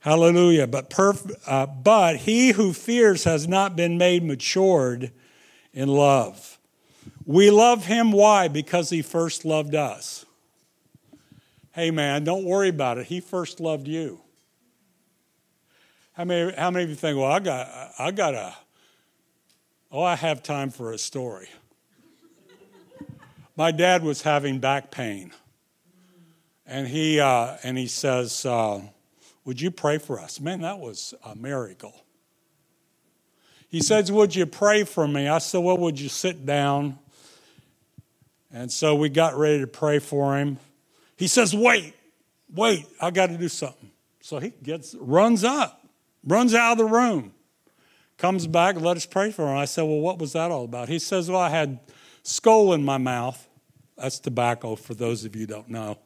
Hallelujah. 0.00 0.66
But, 0.66 0.90
perf- 0.90 1.32
uh, 1.46 1.66
but 1.66 2.16
he 2.16 2.52
who 2.52 2.72
fears 2.72 3.24
has 3.24 3.48
not 3.48 3.76
been 3.76 3.98
made 3.98 4.22
matured 4.22 5.10
in 5.72 5.88
love. 5.88 6.58
We 7.26 7.50
love 7.50 7.86
him. 7.86 8.12
Why? 8.12 8.48
Because 8.48 8.90
he 8.90 9.02
first 9.02 9.44
loved 9.44 9.74
us. 9.74 10.24
Hey, 11.72 11.90
man, 11.90 12.24
don't 12.24 12.44
worry 12.44 12.68
about 12.70 12.98
it. 12.98 13.06
He 13.06 13.20
first 13.20 13.60
loved 13.60 13.86
you. 13.86 14.20
How 16.14 16.24
many, 16.24 16.52
how 16.56 16.70
many 16.72 16.84
of 16.84 16.90
you 16.90 16.96
think, 16.96 17.16
well, 17.18 17.30
I 17.30 17.38
got, 17.38 17.90
I 17.98 18.10
got 18.10 18.34
a, 18.34 18.54
oh, 19.92 20.02
I 20.02 20.16
have 20.16 20.42
time 20.42 20.70
for 20.70 20.92
a 20.92 20.98
story. 20.98 21.48
My 23.56 23.70
dad 23.70 24.02
was 24.02 24.22
having 24.22 24.58
back 24.58 24.90
pain. 24.90 25.30
And 26.66 26.88
he, 26.88 27.20
uh, 27.20 27.56
and 27.62 27.78
he 27.78 27.86
says, 27.86 28.44
uh, 28.44 28.80
would 29.48 29.62
you 29.62 29.70
pray 29.70 29.96
for 29.96 30.20
us? 30.20 30.40
Man, 30.40 30.60
that 30.60 30.78
was 30.78 31.14
a 31.24 31.34
miracle. 31.34 32.04
He 33.70 33.80
says, 33.80 34.12
Would 34.12 34.36
you 34.36 34.44
pray 34.44 34.84
for 34.84 35.08
me? 35.08 35.26
I 35.26 35.38
said, 35.38 35.64
Well, 35.64 35.78
would 35.78 35.98
you 35.98 36.10
sit 36.10 36.44
down? 36.44 36.98
And 38.52 38.70
so 38.70 38.94
we 38.94 39.08
got 39.08 39.38
ready 39.38 39.60
to 39.60 39.66
pray 39.66 40.00
for 40.00 40.36
him. 40.36 40.58
He 41.16 41.28
says, 41.28 41.56
Wait, 41.56 41.94
wait, 42.54 42.84
I 43.00 43.10
got 43.10 43.28
to 43.30 43.38
do 43.38 43.48
something. 43.48 43.90
So 44.20 44.38
he 44.38 44.52
gets, 44.62 44.94
runs 44.94 45.44
up, 45.44 45.82
runs 46.26 46.52
out 46.52 46.72
of 46.72 46.76
the 46.78 46.84
room, 46.84 47.32
comes 48.18 48.46
back, 48.46 48.78
let 48.78 48.98
us 48.98 49.06
pray 49.06 49.30
for 49.30 49.50
him. 49.50 49.56
I 49.56 49.64
said, 49.64 49.80
Well, 49.84 50.00
what 50.00 50.18
was 50.18 50.34
that 50.34 50.50
all 50.50 50.64
about? 50.64 50.90
He 50.90 50.98
says, 50.98 51.30
Well, 51.30 51.40
I 51.40 51.48
had 51.48 51.78
Skoal 52.22 52.74
in 52.74 52.84
my 52.84 52.98
mouth. 52.98 53.48
That's 53.96 54.18
tobacco 54.18 54.76
for 54.76 54.92
those 54.92 55.24
of 55.24 55.34
you 55.34 55.46
don't 55.46 55.70
know. 55.70 55.96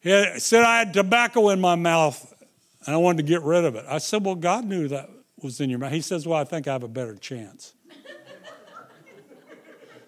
He 0.00 0.38
said 0.38 0.62
I 0.64 0.78
had 0.78 0.94
tobacco 0.94 1.50
in 1.50 1.60
my 1.60 1.74
mouth 1.74 2.32
and 2.86 2.94
I 2.94 2.96
wanted 2.98 3.18
to 3.18 3.22
get 3.24 3.42
rid 3.42 3.64
of 3.64 3.74
it. 3.74 3.84
I 3.86 3.98
said, 3.98 4.24
Well, 4.24 4.34
God 4.34 4.64
knew 4.64 4.88
that 4.88 5.10
was 5.42 5.60
in 5.60 5.68
your 5.68 5.78
mouth. 5.78 5.92
He 5.92 6.00
says, 6.00 6.26
Well, 6.26 6.40
I 6.40 6.44
think 6.44 6.66
I 6.66 6.72
have 6.72 6.82
a 6.82 6.88
better 6.88 7.16
chance. 7.16 7.74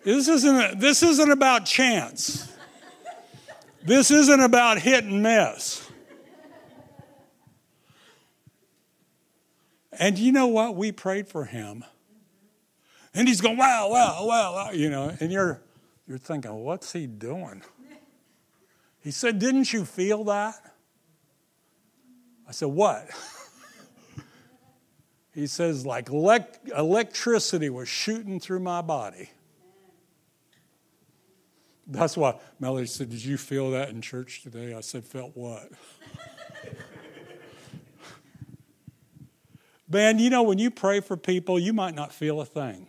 this, 0.02 0.28
isn't, 0.28 0.80
this 0.80 1.02
isn't 1.02 1.30
about 1.30 1.66
chance. 1.66 2.50
This 3.84 4.10
isn't 4.10 4.40
about 4.40 4.78
hit 4.78 5.04
and 5.04 5.22
miss. 5.22 5.86
And 9.98 10.16
you 10.18 10.32
know 10.32 10.46
what? 10.46 10.74
We 10.74 10.90
prayed 10.92 11.28
for 11.28 11.44
him. 11.44 11.84
And 13.14 13.28
he's 13.28 13.40
going, 13.42 13.58
wow, 13.58 13.90
wow, 13.90 14.24
wow, 14.24 14.54
wow, 14.54 14.70
you 14.70 14.88
know, 14.88 15.14
and 15.20 15.30
you're 15.30 15.60
you're 16.08 16.16
thinking, 16.16 16.50
what's 16.54 16.92
he 16.94 17.06
doing? 17.06 17.60
He 19.02 19.10
said, 19.10 19.38
Didn't 19.38 19.72
you 19.72 19.84
feel 19.86 20.24
that? 20.24 20.64
I 22.48 22.52
said, 22.52 22.68
What? 22.68 23.06
he 25.34 25.46
says, 25.46 25.84
Like 25.84 26.08
elect- 26.08 26.68
electricity 26.76 27.68
was 27.68 27.88
shooting 27.88 28.40
through 28.40 28.60
my 28.60 28.80
body. 28.80 29.28
That's 31.86 32.16
why 32.16 32.36
Melody 32.60 32.86
said, 32.86 33.10
Did 33.10 33.24
you 33.24 33.36
feel 33.36 33.70
that 33.72 33.88
in 33.90 34.00
church 34.00 34.42
today? 34.42 34.74
I 34.74 34.80
said, 34.82 35.02
Felt 35.04 35.32
what? 35.34 35.68
Man, 39.90 40.18
you 40.20 40.30
know, 40.30 40.42
when 40.44 40.56
you 40.58 40.70
pray 40.70 41.00
for 41.00 41.18
people, 41.18 41.58
you 41.58 41.72
might 41.74 41.94
not 41.94 42.14
feel 42.14 42.40
a 42.40 42.46
thing. 42.46 42.88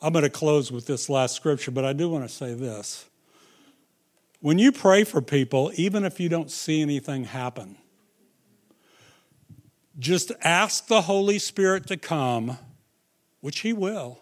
I'm 0.00 0.12
going 0.12 0.22
to 0.24 0.30
close 0.30 0.70
with 0.70 0.86
this 0.86 1.08
last 1.08 1.34
scripture, 1.34 1.72
but 1.72 1.84
I 1.84 1.92
do 1.92 2.08
want 2.08 2.24
to 2.28 2.32
say 2.32 2.54
this. 2.54 3.04
When 4.42 4.58
you 4.58 4.72
pray 4.72 5.04
for 5.04 5.22
people, 5.22 5.70
even 5.76 6.04
if 6.04 6.18
you 6.18 6.28
don't 6.28 6.50
see 6.50 6.82
anything 6.82 7.22
happen, 7.24 7.78
just 10.00 10.32
ask 10.42 10.88
the 10.88 11.02
Holy 11.02 11.38
Spirit 11.38 11.86
to 11.86 11.96
come, 11.96 12.58
which 13.40 13.60
He 13.60 13.72
will. 13.72 14.18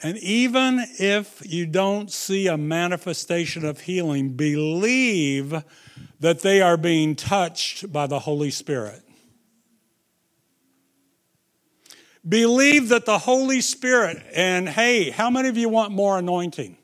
And 0.00 0.18
even 0.18 0.84
if 1.00 1.42
you 1.44 1.66
don't 1.66 2.08
see 2.12 2.46
a 2.46 2.56
manifestation 2.56 3.64
of 3.64 3.80
healing, 3.80 4.34
believe 4.34 5.64
that 6.20 6.42
they 6.42 6.60
are 6.62 6.76
being 6.76 7.16
touched 7.16 7.92
by 7.92 8.06
the 8.06 8.20
Holy 8.20 8.52
Spirit. 8.52 9.02
Believe 12.28 12.88
that 12.90 13.04
the 13.04 13.18
Holy 13.18 13.60
Spirit, 13.60 14.22
and 14.32 14.68
hey, 14.68 15.10
how 15.10 15.28
many 15.28 15.48
of 15.48 15.56
you 15.56 15.68
want 15.68 15.90
more 15.90 16.16
anointing? 16.16 16.76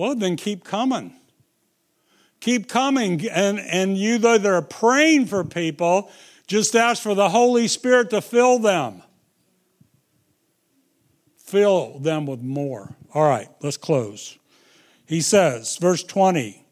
Well, 0.00 0.14
then 0.14 0.36
keep 0.36 0.64
coming. 0.64 1.12
Keep 2.40 2.70
coming. 2.70 3.28
And, 3.28 3.60
and 3.60 3.98
you, 3.98 4.16
though 4.16 4.38
they're 4.38 4.62
praying 4.62 5.26
for 5.26 5.44
people, 5.44 6.10
just 6.46 6.74
ask 6.74 7.02
for 7.02 7.14
the 7.14 7.28
Holy 7.28 7.68
Spirit 7.68 8.08
to 8.08 8.22
fill 8.22 8.58
them. 8.58 9.02
Fill 11.36 11.98
them 11.98 12.24
with 12.24 12.40
more. 12.40 12.96
All 13.12 13.28
right, 13.28 13.50
let's 13.60 13.76
close. 13.76 14.38
He 15.06 15.20
says, 15.20 15.76
verse 15.76 16.02
20 16.02 16.64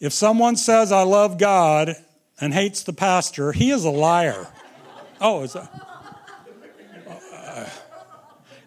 If 0.00 0.14
someone 0.14 0.56
says, 0.56 0.90
I 0.90 1.02
love 1.02 1.36
God 1.36 1.96
and 2.40 2.54
hates 2.54 2.82
the 2.82 2.94
pastor, 2.94 3.52
he 3.52 3.70
is 3.72 3.84
a 3.84 3.90
liar. 3.90 4.46
oh, 5.20 5.42
is 5.42 5.52
that? 5.52 5.70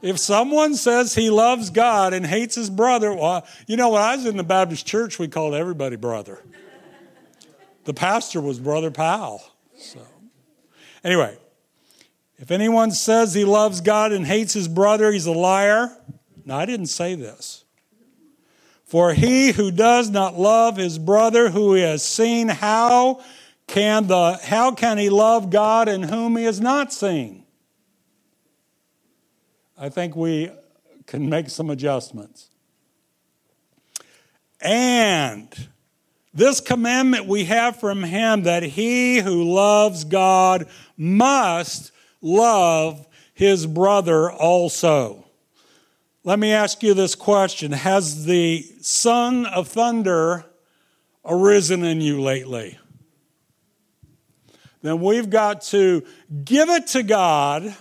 If 0.04 0.20
someone 0.20 0.76
says 0.76 1.16
he 1.16 1.30
loves 1.30 1.70
God 1.70 2.14
and 2.14 2.26
hates 2.28 2.56
his 2.56 2.70
brother, 2.70 3.14
well, 3.14 3.48
you 3.68 3.78
know, 3.78 3.88
when 3.90 4.02
I 4.02 4.18
was 4.18 4.26
in 4.26 4.36
the 4.36 4.44
Baptist 4.44 4.86
church, 4.86 5.18
we 5.18 5.30
called 5.30 5.54
everybody 5.56 5.96
brother. 5.96 6.42
The 7.86 7.94
pastor 7.94 8.42
was 8.42 8.60
Brother 8.60 8.92
Powell. 8.92 9.42
So, 9.80 10.00
anyway, 11.06 11.38
if 12.38 12.52
anyone 12.52 12.92
says 12.92 13.34
he 13.34 13.46
loves 13.46 13.80
God 13.80 14.12
and 14.12 14.26
hates 14.28 14.52
his 14.54 14.68
brother, 14.68 15.10
he's 15.10 15.26
a 15.26 15.32
liar. 15.32 15.96
Now, 16.46 16.58
I 16.58 16.66
didn't 16.66 16.88
say 16.88 17.16
this. 17.16 17.64
For 18.86 19.14
he 19.14 19.52
who 19.54 19.72
does 19.72 20.10
not 20.10 20.38
love 20.38 20.76
his 20.76 21.00
brother 21.00 21.50
who 21.50 21.76
he 21.76 21.82
has 21.82 22.04
seen, 22.04 22.50
how 22.50 23.22
can, 23.68 24.08
the, 24.08 24.38
how 24.44 24.74
can 24.74 24.98
he 24.98 25.10
love 25.10 25.50
God 25.50 25.88
in 25.88 26.04
whom 26.04 26.36
he 26.36 26.44
has 26.44 26.60
not 26.60 26.92
seen? 26.92 27.43
I 29.84 29.90
think 29.90 30.16
we 30.16 30.50
can 31.08 31.28
make 31.30 31.50
some 31.50 31.70
adjustments. 31.70 32.50
And 34.62 35.50
this 36.34 36.62
commandment 36.62 37.26
we 37.26 37.44
have 37.44 37.82
from 37.82 38.02
him 38.02 38.44
that 38.44 38.64
he 38.64 39.18
who 39.18 39.44
loves 39.54 40.06
God 40.06 40.68
must 40.96 41.92
love 42.22 43.06
his 43.34 43.66
brother 43.68 44.32
also. 44.32 45.26
Let 46.24 46.40
me 46.40 46.54
ask 46.54 46.82
you 46.82 46.94
this 46.94 47.14
question 47.14 47.74
Has 47.74 48.24
the 48.24 48.66
son 48.80 49.46
of 49.46 49.68
thunder 49.68 50.46
arisen 51.26 51.84
in 51.84 52.00
you 52.00 52.22
lately? 52.22 52.80
Then 54.82 55.02
we've 55.02 55.30
got 55.30 55.62
to 55.64 56.04
give 56.46 56.70
it 56.70 56.88
to 56.88 57.04
God 57.04 57.76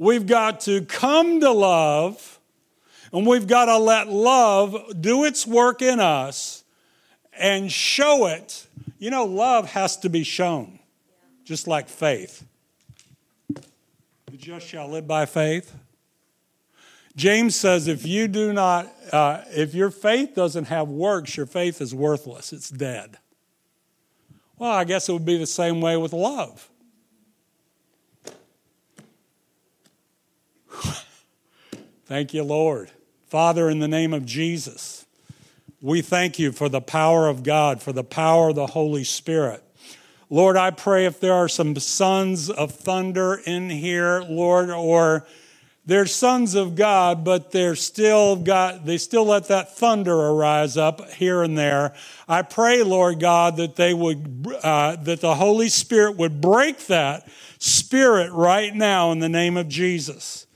We've 0.00 0.26
got 0.26 0.60
to 0.60 0.80
come 0.86 1.40
to 1.40 1.50
love, 1.50 2.40
and 3.12 3.26
we've 3.26 3.46
got 3.46 3.66
to 3.66 3.76
let 3.76 4.08
love 4.08 4.74
do 4.98 5.24
its 5.26 5.46
work 5.46 5.82
in 5.82 6.00
us 6.00 6.64
and 7.38 7.70
show 7.70 8.24
it. 8.28 8.66
You 8.98 9.10
know, 9.10 9.26
love 9.26 9.68
has 9.72 9.98
to 9.98 10.08
be 10.08 10.24
shown, 10.24 10.78
just 11.44 11.68
like 11.68 11.86
faith. 11.86 12.46
The 13.54 14.38
just 14.38 14.66
shall 14.66 14.88
live 14.88 15.06
by 15.06 15.26
faith. 15.26 15.76
James 17.14 17.54
says, 17.54 17.86
if 17.86 18.06
you 18.06 18.26
do 18.26 18.54
not, 18.54 18.90
uh, 19.12 19.42
if 19.48 19.74
your 19.74 19.90
faith 19.90 20.34
doesn't 20.34 20.68
have 20.68 20.88
works, 20.88 21.36
your 21.36 21.44
faith 21.44 21.82
is 21.82 21.94
worthless. 21.94 22.54
It's 22.54 22.70
dead. 22.70 23.18
Well, 24.58 24.70
I 24.70 24.84
guess 24.84 25.10
it 25.10 25.12
would 25.12 25.26
be 25.26 25.36
the 25.36 25.46
same 25.46 25.82
way 25.82 25.98
with 25.98 26.14
love. 26.14 26.70
Thank 32.10 32.34
you, 32.34 32.42
Lord. 32.42 32.90
Father, 33.28 33.70
in 33.70 33.78
the 33.78 33.86
name 33.86 34.12
of 34.12 34.26
Jesus, 34.26 35.06
we 35.80 36.02
thank 36.02 36.40
you 36.40 36.50
for 36.50 36.68
the 36.68 36.80
power 36.80 37.28
of 37.28 37.44
God, 37.44 37.80
for 37.80 37.92
the 37.92 38.02
power 38.02 38.48
of 38.48 38.56
the 38.56 38.66
Holy 38.66 39.04
Spirit. 39.04 39.62
Lord, 40.28 40.56
I 40.56 40.72
pray 40.72 41.06
if 41.06 41.20
there 41.20 41.34
are 41.34 41.48
some 41.48 41.76
sons 41.76 42.50
of 42.50 42.72
thunder 42.72 43.40
in 43.46 43.70
here, 43.70 44.22
Lord, 44.28 44.70
or 44.70 45.24
they're 45.86 46.04
sons 46.04 46.56
of 46.56 46.74
God, 46.74 47.22
but 47.22 47.52
they're 47.52 47.76
still 47.76 48.34
got, 48.34 48.84
they 48.84 48.98
still 48.98 49.26
let 49.26 49.46
that 49.46 49.76
thunder 49.76 50.16
arise 50.18 50.76
up 50.76 51.10
here 51.12 51.44
and 51.44 51.56
there. 51.56 51.94
I 52.28 52.42
pray, 52.42 52.82
Lord 52.82 53.20
God, 53.20 53.56
that 53.58 53.76
they 53.76 53.94
would, 53.94 54.48
uh, 54.64 54.96
that 54.96 55.20
the 55.20 55.36
Holy 55.36 55.68
Spirit 55.68 56.16
would 56.16 56.40
break 56.40 56.88
that 56.88 57.28
spirit 57.60 58.32
right 58.32 58.74
now 58.74 59.12
in 59.12 59.20
the 59.20 59.28
name 59.28 59.56
of 59.56 59.68
Jesus. 59.68 60.48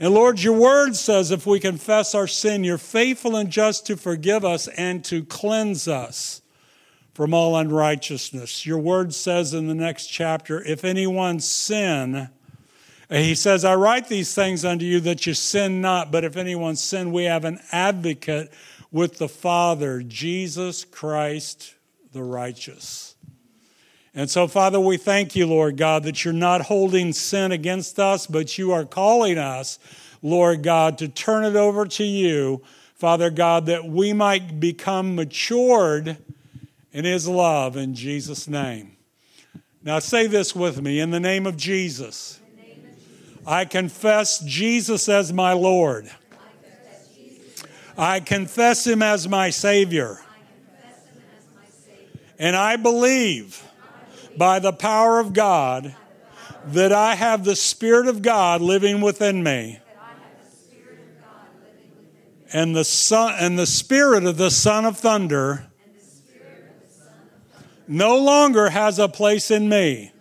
And 0.00 0.14
Lord, 0.14 0.40
your 0.40 0.52
word 0.56 0.94
says 0.94 1.32
if 1.32 1.44
we 1.44 1.58
confess 1.58 2.14
our 2.14 2.28
sin, 2.28 2.62
you're 2.62 2.78
faithful 2.78 3.34
and 3.34 3.50
just 3.50 3.84
to 3.86 3.96
forgive 3.96 4.44
us 4.44 4.68
and 4.68 5.04
to 5.06 5.24
cleanse 5.24 5.88
us 5.88 6.40
from 7.14 7.34
all 7.34 7.56
unrighteousness. 7.56 8.64
Your 8.64 8.78
word 8.78 9.12
says 9.12 9.52
in 9.54 9.66
the 9.66 9.74
next 9.74 10.06
chapter, 10.06 10.62
if 10.64 10.84
anyone 10.84 11.40
sin, 11.40 12.28
he 13.08 13.34
says, 13.34 13.64
I 13.64 13.74
write 13.74 14.06
these 14.06 14.34
things 14.34 14.64
unto 14.64 14.84
you 14.84 15.00
that 15.00 15.26
you 15.26 15.34
sin 15.34 15.80
not, 15.80 16.12
but 16.12 16.22
if 16.22 16.36
anyone 16.36 16.76
sin, 16.76 17.10
we 17.10 17.24
have 17.24 17.44
an 17.44 17.58
advocate 17.72 18.52
with 18.92 19.18
the 19.18 19.28
Father, 19.28 20.02
Jesus 20.02 20.84
Christ 20.84 21.74
the 22.12 22.22
righteous. 22.22 23.07
And 24.18 24.28
so, 24.28 24.48
Father, 24.48 24.80
we 24.80 24.96
thank 24.96 25.36
you, 25.36 25.46
Lord 25.46 25.76
God, 25.76 26.02
that 26.02 26.24
you're 26.24 26.34
not 26.34 26.62
holding 26.62 27.12
sin 27.12 27.52
against 27.52 28.00
us, 28.00 28.26
but 28.26 28.58
you 28.58 28.72
are 28.72 28.84
calling 28.84 29.38
us, 29.38 29.78
Lord 30.22 30.64
God, 30.64 30.98
to 30.98 31.06
turn 31.06 31.44
it 31.44 31.54
over 31.54 31.86
to 31.86 32.02
you, 32.02 32.60
Father 32.96 33.30
God, 33.30 33.66
that 33.66 33.84
we 33.84 34.12
might 34.12 34.58
become 34.58 35.14
matured 35.14 36.16
in 36.90 37.04
his 37.04 37.28
love 37.28 37.76
in 37.76 37.94
Jesus' 37.94 38.48
name. 38.48 38.96
Now, 39.84 40.00
say 40.00 40.26
this 40.26 40.52
with 40.52 40.82
me 40.82 40.98
in 40.98 41.12
the 41.12 41.20
name 41.20 41.46
of 41.46 41.56
Jesus. 41.56 42.40
I 43.46 43.66
confess 43.66 44.40
Jesus 44.40 45.08
as 45.08 45.32
my 45.32 45.52
Lord. 45.52 46.10
I 47.96 48.18
confess 48.18 48.84
him 48.84 49.00
as 49.00 49.28
my 49.28 49.50
Savior. 49.50 50.20
And 52.36 52.56
I 52.56 52.74
believe 52.74 53.62
by 54.38 54.60
the 54.60 54.72
power 54.72 55.18
of 55.18 55.32
God 55.32 55.94
that 56.66 56.92
I 56.92 57.16
have 57.16 57.44
the 57.44 57.56
Spirit 57.56 58.06
of 58.06 58.22
God 58.22 58.60
living 58.60 59.00
within 59.00 59.42
me. 59.42 59.80
And 62.52 62.74
the, 62.74 62.84
son, 62.84 63.34
and 63.38 63.58
the 63.58 63.66
spirit 63.66 64.24
of 64.24 64.38
the 64.38 64.50
Son 64.50 64.86
of 64.86 64.96
Thunder 64.96 65.66
no 67.86 68.16
longer 68.16 68.70
has 68.70 68.98
a 68.98 69.08
place 69.08 69.50
in 69.50 69.68
me. 69.68 70.12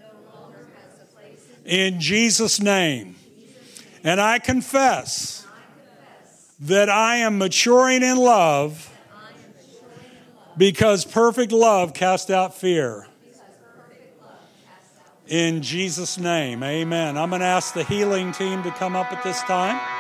In 1.64 2.02
Jesus' 2.02 2.60
name. 2.60 3.16
And 4.04 4.20
I 4.20 4.40
confess 4.40 5.46
that 6.62 6.90
I 6.90 7.18
am 7.18 7.38
maturing 7.38 8.02
in 8.04 8.18
love 8.18 8.92
because 10.58 11.06
perfect 11.06 11.52
love 11.52 11.94
casts 11.94 12.30
out 12.30 12.56
fear. 12.58 13.08
In 15.30 15.62
Jesus' 15.62 16.18
name, 16.18 16.64
amen. 16.64 17.18
I'm 17.18 17.30
going 17.30 17.42
to 17.42 17.48
ask 17.48 17.74
the 17.74 17.84
healing 17.84 18.32
team 18.32 18.64
to 18.64 18.72
come 18.72 18.96
up 18.96 19.12
at 19.12 19.24
this 19.24 19.42
time. 19.44 19.97